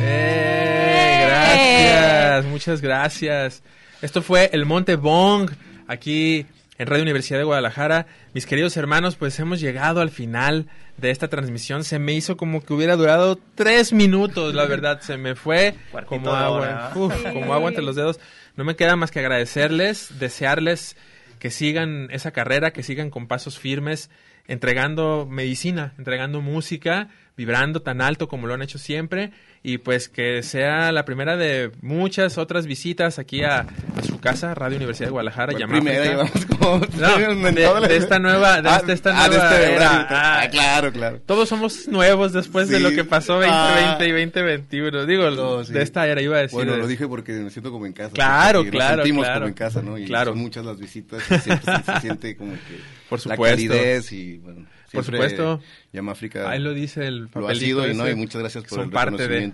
¡Eh! 0.05 1.25
Gracias, 1.27 2.45
muchas 2.45 2.81
gracias. 2.81 3.63
Esto 4.01 4.21
fue 4.21 4.49
el 4.51 4.65
Monte 4.65 4.95
Bong, 4.95 5.49
aquí 5.87 6.45
en 6.77 6.87
Radio 6.87 7.03
Universidad 7.03 7.39
de 7.39 7.45
Guadalajara. 7.45 8.07
Mis 8.33 8.45
queridos 8.45 8.75
hermanos, 8.77 9.15
pues 9.15 9.39
hemos 9.39 9.59
llegado 9.59 10.01
al 10.01 10.09
final 10.09 10.67
de 10.97 11.11
esta 11.11 11.27
transmisión. 11.27 11.83
Se 11.83 11.99
me 11.99 12.13
hizo 12.13 12.37
como 12.37 12.61
que 12.61 12.73
hubiera 12.73 12.95
durado 12.95 13.37
tres 13.55 13.93
minutos, 13.93 14.53
la 14.53 14.65
verdad. 14.65 15.01
Se 15.01 15.17
me 15.17 15.35
fue 15.35 15.75
como 16.05 16.33
agua, 16.33 16.91
uf, 16.95 17.13
como 17.33 17.53
agua 17.53 17.69
entre 17.69 17.83
los 17.83 17.95
dedos. 17.95 18.19
No 18.55 18.63
me 18.63 18.75
queda 18.75 18.95
más 18.95 19.11
que 19.11 19.19
agradecerles, 19.19 20.19
desearles 20.19 20.95
que 21.39 21.51
sigan 21.51 22.07
esa 22.11 22.31
carrera, 22.31 22.71
que 22.71 22.83
sigan 22.83 23.09
con 23.09 23.27
pasos 23.27 23.59
firmes, 23.59 24.09
entregando 24.47 25.27
medicina, 25.29 25.93
entregando 25.97 26.41
música, 26.41 27.09
vibrando 27.35 27.81
tan 27.81 28.01
alto 28.01 28.27
como 28.27 28.45
lo 28.45 28.53
han 28.53 28.61
hecho 28.61 28.77
siempre 28.77 29.31
y 29.63 29.79
pues 29.79 30.07
que 30.09 30.43
sea 30.43 30.91
la 30.91 31.03
primera 31.05 31.35
de 31.37 31.71
muchas 31.81 32.37
otras 32.37 32.67
visitas 32.67 33.17
aquí 33.17 33.43
a, 33.43 33.61
a 33.95 34.03
su 34.05 34.19
casa, 34.19 34.53
Radio 34.53 34.75
Universidad 34.77 35.07
de 35.07 35.11
Guadalajara. 35.13 35.53
Llama 35.57 35.73
primera, 35.73 36.03
llevamos 36.05 36.45
como 36.45 36.77
No, 36.99 37.17
de, 37.17 37.87
de 37.87 37.97
esta 37.97 38.19
nueva, 38.19 38.61
de, 38.61 38.69
Ah, 38.69 38.75
esta- 38.77 38.93
esta 38.93 39.23
ah, 39.23 39.29
de 39.29 39.37
nueva 39.37 39.53
este 39.55 39.73
era. 39.75 40.07
Ah, 40.09 40.41
Ah, 40.43 40.49
claro, 40.49 40.91
claro. 40.91 41.21
Todos 41.25 41.47
somos 41.49 41.87
nuevos 41.87 42.33
después 42.33 42.67
de 42.67 42.77
Sí. 42.77 42.83
lo 42.83 42.91
que 42.91 43.03
pasó 43.05 43.35
2020 43.35 43.59
Ah. 43.59 43.97
y 44.05 44.11
2021. 44.11 45.05
Digo, 45.05 45.31
No, 45.31 45.63
sí. 45.63 45.71
de 45.73 45.81
esta 45.81 46.05
era 46.07 46.21
iba 46.21 46.37
a 46.37 46.41
decir. 46.41 46.55
Bueno, 46.57 46.73
de- 46.73 46.77
lo 46.79 46.87
dije 46.87 47.07
porque 47.07 47.31
me 47.31 47.49
siento 47.49 47.71
como 47.71 47.85
en 47.85 47.93
casa. 47.93 48.11
Claro, 48.13 48.65
claro, 48.69 48.97
sentimos 49.03 49.23
claro. 49.25 49.39
como 49.39 49.47
en 49.47 49.53
casa, 49.53 49.81
¿no? 49.81 49.97
Y 49.97 50.05
Claro. 50.05 50.31
son 50.33 50.39
muchas 50.41 50.65
las 50.65 50.77
visitas 50.77 51.23
y 51.31 51.39
siempre 51.39 51.75
se, 51.77 51.93
se 51.93 51.99
siente 52.01 52.35
como 52.35 52.51
que 52.53 53.02
Por 53.21 53.27
la 53.27 53.35
supuesto. 53.35 53.55
calidez 53.55 54.11
y 54.11 54.37
bueno. 54.37 54.65
Por 54.91 55.03
supuesto. 55.03 55.61
Llama 55.91 56.11
África. 56.13 56.49
Ahí 56.49 56.59
lo 56.59 56.73
dice 56.73 57.07
el 57.07 57.29
Lo 57.33 57.47
ha 57.47 57.55
sido 57.55 57.87
y 57.87 57.95
no, 57.95 58.09
y 58.09 58.15
muchas 58.15 58.41
gracias 58.41 58.63
por 58.63 58.77
son 58.77 58.85
el 58.85 58.91
parte 58.91 59.27
de 59.27 59.53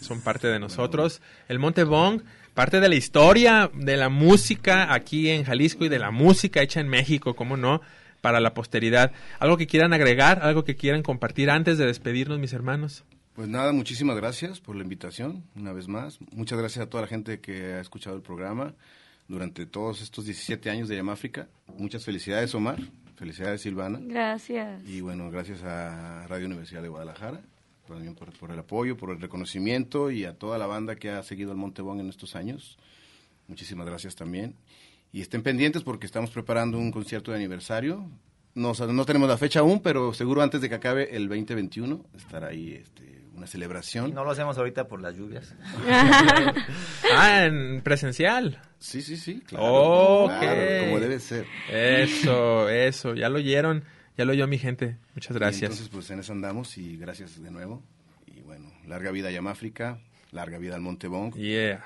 son 0.00 0.20
parte 0.20 0.48
de 0.48 0.58
nosotros 0.58 1.22
el 1.48 1.58
Monte 1.58 1.84
Bong 1.84 2.20
parte 2.52 2.80
de 2.80 2.88
la 2.88 2.94
historia 2.94 3.70
de 3.72 3.96
la 3.96 4.08
música 4.08 4.92
aquí 4.92 5.30
en 5.30 5.44
Jalisco 5.44 5.86
y 5.86 5.88
de 5.88 5.98
la 5.98 6.10
música 6.10 6.60
hecha 6.60 6.80
en 6.80 6.88
México 6.88 7.34
cómo 7.34 7.56
no 7.56 7.80
para 8.20 8.40
la 8.40 8.52
posteridad 8.52 9.12
algo 9.38 9.56
que 9.56 9.66
quieran 9.66 9.94
agregar 9.94 10.40
algo 10.42 10.64
que 10.64 10.76
quieran 10.76 11.02
compartir 11.02 11.48
antes 11.48 11.78
de 11.78 11.86
despedirnos 11.86 12.38
mis 12.38 12.52
hermanos 12.52 13.04
Pues 13.34 13.48
nada, 13.48 13.72
muchísimas 13.72 14.16
gracias 14.16 14.60
por 14.60 14.76
la 14.76 14.82
invitación, 14.82 15.44
una 15.54 15.72
vez 15.72 15.88
más. 15.88 16.18
Muchas 16.32 16.58
gracias 16.58 16.84
a 16.86 16.88
toda 16.88 17.02
la 17.02 17.08
gente 17.08 17.40
que 17.40 17.74
ha 17.74 17.80
escuchado 17.80 18.16
el 18.16 18.22
programa 18.22 18.74
durante 19.28 19.66
todos 19.66 20.02
estos 20.02 20.24
17 20.24 20.70
años 20.70 20.88
de 20.88 20.96
Yamáfrica. 20.96 21.48
Muchas 21.78 22.04
felicidades, 22.04 22.54
Omar. 22.54 22.78
Felicidades, 23.16 23.62
Silvana. 23.62 23.98
Gracias. 24.02 24.82
Y 24.86 25.00
bueno, 25.00 25.30
gracias 25.30 25.62
a 25.62 26.26
Radio 26.28 26.46
Universidad 26.46 26.82
de 26.82 26.88
Guadalajara 26.88 27.40
también 27.86 28.14
por, 28.14 28.32
por 28.32 28.50
el 28.50 28.58
apoyo, 28.58 28.96
por 28.96 29.10
el 29.10 29.20
reconocimiento 29.20 30.10
y 30.10 30.24
a 30.24 30.34
toda 30.34 30.58
la 30.58 30.66
banda 30.66 30.96
que 30.96 31.10
ha 31.10 31.22
seguido 31.22 31.52
el 31.52 31.58
Montebón 31.58 32.00
en 32.00 32.08
estos 32.08 32.36
años. 32.36 32.78
Muchísimas 33.48 33.86
gracias 33.86 34.16
también. 34.16 34.54
Y 35.12 35.20
estén 35.20 35.42
pendientes 35.42 35.82
porque 35.82 36.06
estamos 36.06 36.30
preparando 36.30 36.78
un 36.78 36.90
concierto 36.90 37.30
de 37.30 37.38
aniversario. 37.38 38.08
No, 38.54 38.72
no 38.72 39.04
tenemos 39.04 39.28
la 39.28 39.38
fecha 39.38 39.60
aún, 39.60 39.80
pero 39.80 40.12
seguro 40.14 40.42
antes 40.42 40.60
de 40.60 40.68
que 40.68 40.74
acabe 40.74 41.14
el 41.14 41.28
2021 41.28 42.04
estará 42.16 42.48
ahí 42.48 42.72
este, 42.72 43.15
una 43.36 43.46
celebración. 43.46 44.14
No 44.14 44.24
lo 44.24 44.30
hacemos 44.30 44.56
ahorita 44.58 44.88
por 44.88 45.00
las 45.00 45.16
lluvias. 45.16 45.54
ah 47.14 47.44
en 47.44 47.82
presencial 47.82 48.60
Sí, 48.78 49.02
sí, 49.02 49.16
sí. 49.16 49.42
Claro, 49.46 50.26
claro, 50.28 50.84
como 50.84 51.00
debe 51.00 51.20
ser. 51.20 51.46
eso 51.70 52.68
eso 52.68 53.14
ya 53.14 53.28
lo 53.28 53.36
oyeron 53.36 53.84
ya 54.16 54.24
lo 54.24 54.32
oyó 54.32 54.46
mi 54.46 54.58
gente 54.58 54.98
muchas 55.14 55.36
Y 55.36 55.38
gracias 55.38 55.62
entonces, 55.70 55.88
pues 55.88 56.10
en 56.10 56.20
eso 56.20 56.32
andamos 56.32 56.76
y 56.78 56.96
gracias 56.96 57.42
de 57.42 57.50
nuevo. 57.50 57.82
Y 58.26 58.40
bueno, 58.40 58.72
larga 58.86 59.10
vida 59.10 59.28
a 59.28 59.30
Yamáfrica, 59.30 59.98
larga 60.32 60.58
vida 60.58 60.74
al 60.74 60.80
Montebón. 60.80 61.32
yeah 61.32 61.84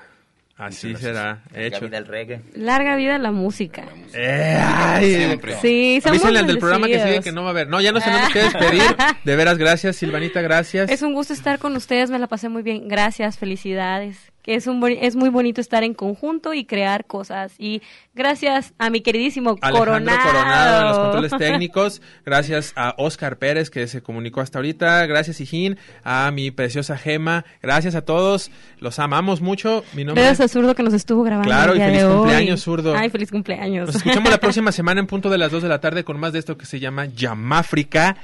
así 0.57 0.87
Muchas 0.87 1.01
será 1.01 1.43
Larga 1.51 1.67
hecho 1.67 1.85
vida 1.85 1.97
el 1.97 2.05
reggae. 2.07 2.41
Larga 2.55 2.95
vida 2.95 3.15
a 3.15 3.19
la 3.19 3.31
música. 3.31 3.85
Eh, 4.13 4.61
ay, 4.63 5.15
Siempre. 5.15 5.55
Sí, 5.61 5.99
somos 6.01 6.17
Avísenle 6.17 6.39
al 6.39 6.47
del 6.47 6.57
programa 6.57 6.87
que 6.87 6.99
sigue 6.99 7.21
que 7.21 7.31
no 7.31 7.43
va 7.43 7.49
a 7.49 7.51
haber. 7.51 7.67
No, 7.67 7.81
ya 7.81 7.91
nos 7.91 8.03
tenemos 8.03 8.31
que 8.31 8.39
despedir. 8.39 8.83
De 9.23 9.35
veras, 9.35 9.57
gracias, 9.57 9.95
Silvanita, 9.95 10.41
gracias. 10.41 10.89
Es 10.89 11.01
un 11.01 11.13
gusto 11.13 11.33
estar 11.33 11.59
con 11.59 11.75
ustedes, 11.75 12.09
me 12.09 12.19
la 12.19 12.27
pasé 12.27 12.49
muy 12.49 12.63
bien. 12.63 12.87
Gracias, 12.87 13.37
felicidades. 13.37 14.30
Que 14.41 14.55
es 14.55 14.67
un 14.67 14.81
es 14.99 15.15
muy 15.15 15.29
bonito 15.29 15.61
estar 15.61 15.83
en 15.83 15.93
conjunto 15.93 16.53
y 16.53 16.65
crear 16.65 17.05
cosas. 17.05 17.53
Y 17.57 17.81
gracias 18.15 18.73
a 18.77 18.89
mi 18.89 19.01
queridísimo 19.01 19.51
Alejandro 19.61 19.79
Coronado. 19.79 20.19
Coronado 20.23 20.81
en 20.81 20.87
los 20.87 20.99
controles 20.99 21.31
técnicos. 21.37 22.01
Gracias 22.25 22.73
a 22.75 22.95
Oscar 22.97 23.37
Pérez 23.37 23.69
que 23.69 23.87
se 23.87 24.01
comunicó 24.01 24.41
hasta 24.41 24.59
ahorita. 24.59 25.05
Gracias, 25.05 25.39
Hijín. 25.39 25.77
A 26.03 26.31
mi 26.31 26.51
preciosa 26.51 26.97
Gema. 26.97 27.45
Gracias 27.61 27.95
a 27.95 28.01
todos. 28.01 28.51
Los 28.79 28.99
amamos 28.99 29.41
mucho. 29.41 29.83
Mi 29.93 30.03
nombre 30.03 30.23
Gracias 30.23 30.49
a 30.49 30.53
Zurdo 30.53 30.75
que 30.75 30.83
nos 30.83 30.93
estuvo 30.93 31.23
grabando. 31.23 31.47
Claro, 31.47 31.73
el 31.73 31.79
y 31.79 31.81
feliz 31.81 31.97
de 31.99 32.05
hoy. 32.05 32.17
cumpleaños, 32.17 32.61
Zurdo. 32.61 32.95
Ay, 32.95 33.09
feliz 33.09 33.31
cumpleaños. 33.31 33.87
Nos 33.87 33.95
escuchamos 33.97 34.31
la 34.31 34.37
próxima 34.41 34.71
semana 34.71 34.99
en 34.99 35.07
punto 35.07 35.29
de 35.29 35.37
las 35.37 35.51
2 35.51 35.63
de 35.63 35.69
la 35.69 35.79
tarde 35.79 36.03
con 36.03 36.19
más 36.19 36.33
de 36.33 36.39
esto 36.39 36.57
que 36.57 36.65
se 36.65 36.79
llama 36.79 37.05
Yamáfrica 37.05 38.17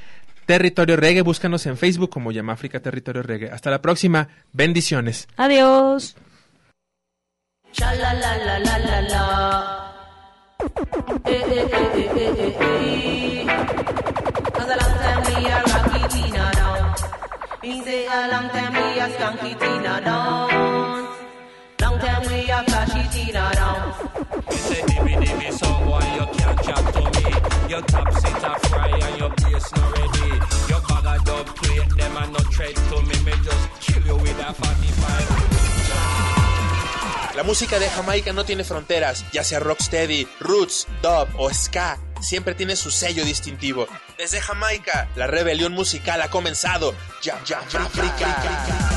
Territorio 0.48 0.96
Reggae. 0.96 1.22
Búscanos 1.22 1.66
en 1.66 1.78
Facebook 1.78 2.10
como 2.10 2.32
Yamáfrica 2.32 2.80
Territorio 2.80 3.22
Reggae. 3.22 3.52
Hasta 3.52 3.70
la 3.70 3.82
próxima. 3.82 4.30
Bendiciones. 4.54 5.28
Adiós. 5.36 6.16
Long 21.80 22.00
time 22.00 22.22
we 22.32 22.50
a 22.50 22.64
flashy 22.64 23.04
Tina 23.14 23.52
down. 23.54 23.94
Say 24.52 24.82
you 24.82 26.26
can't 26.38 26.64
chat 26.64 26.94
to 26.94 27.07
Your 27.70 27.82
tops 27.82 28.24
in 28.24 28.36
a 28.36 28.60
fry 28.70 28.88
and 28.88 29.18
your 29.20 29.30
place 29.36 29.70
not 29.76 29.92
ready. 29.98 30.40
Your 30.70 30.80
bag 30.88 31.06
a 31.06 31.18
dub 31.26 31.46
plate, 31.56 31.90
them 31.98 32.18
and 32.18 32.32
no 32.32 32.40
tread 32.50 32.74
to 32.76 33.02
me. 33.02 33.16
Me 33.26 33.34
just 33.44 33.70
kill 33.82 34.02
you 34.06 34.16
with 34.16 34.40
a 34.40 34.54
45. 34.54 37.36
La 37.36 37.44
música 37.44 37.78
de 37.78 37.90
Jamaica 37.90 38.32
no 38.34 38.46
tiene 38.46 38.64
fronteras, 38.64 39.26
ya 39.34 39.44
sea 39.44 39.60
rocksteady, 39.60 40.26
roots, 40.40 40.88
dub 41.04 41.28
o 41.38 41.54
ska, 41.54 42.00
siempre 42.22 42.56
tiene 42.56 42.78
su 42.78 42.90
sello 42.90 43.26
distintivo. 43.26 43.86
Desde 44.18 44.40
Jamaica, 44.40 45.10
la 45.16 45.28
rebelión 45.28 45.74
musical 45.74 46.22
ha 46.22 46.30
comenzado. 46.30 46.96
Ya, 47.22 47.38
ya, 47.46 47.60
ya, 47.70 47.84
África. 47.84 48.88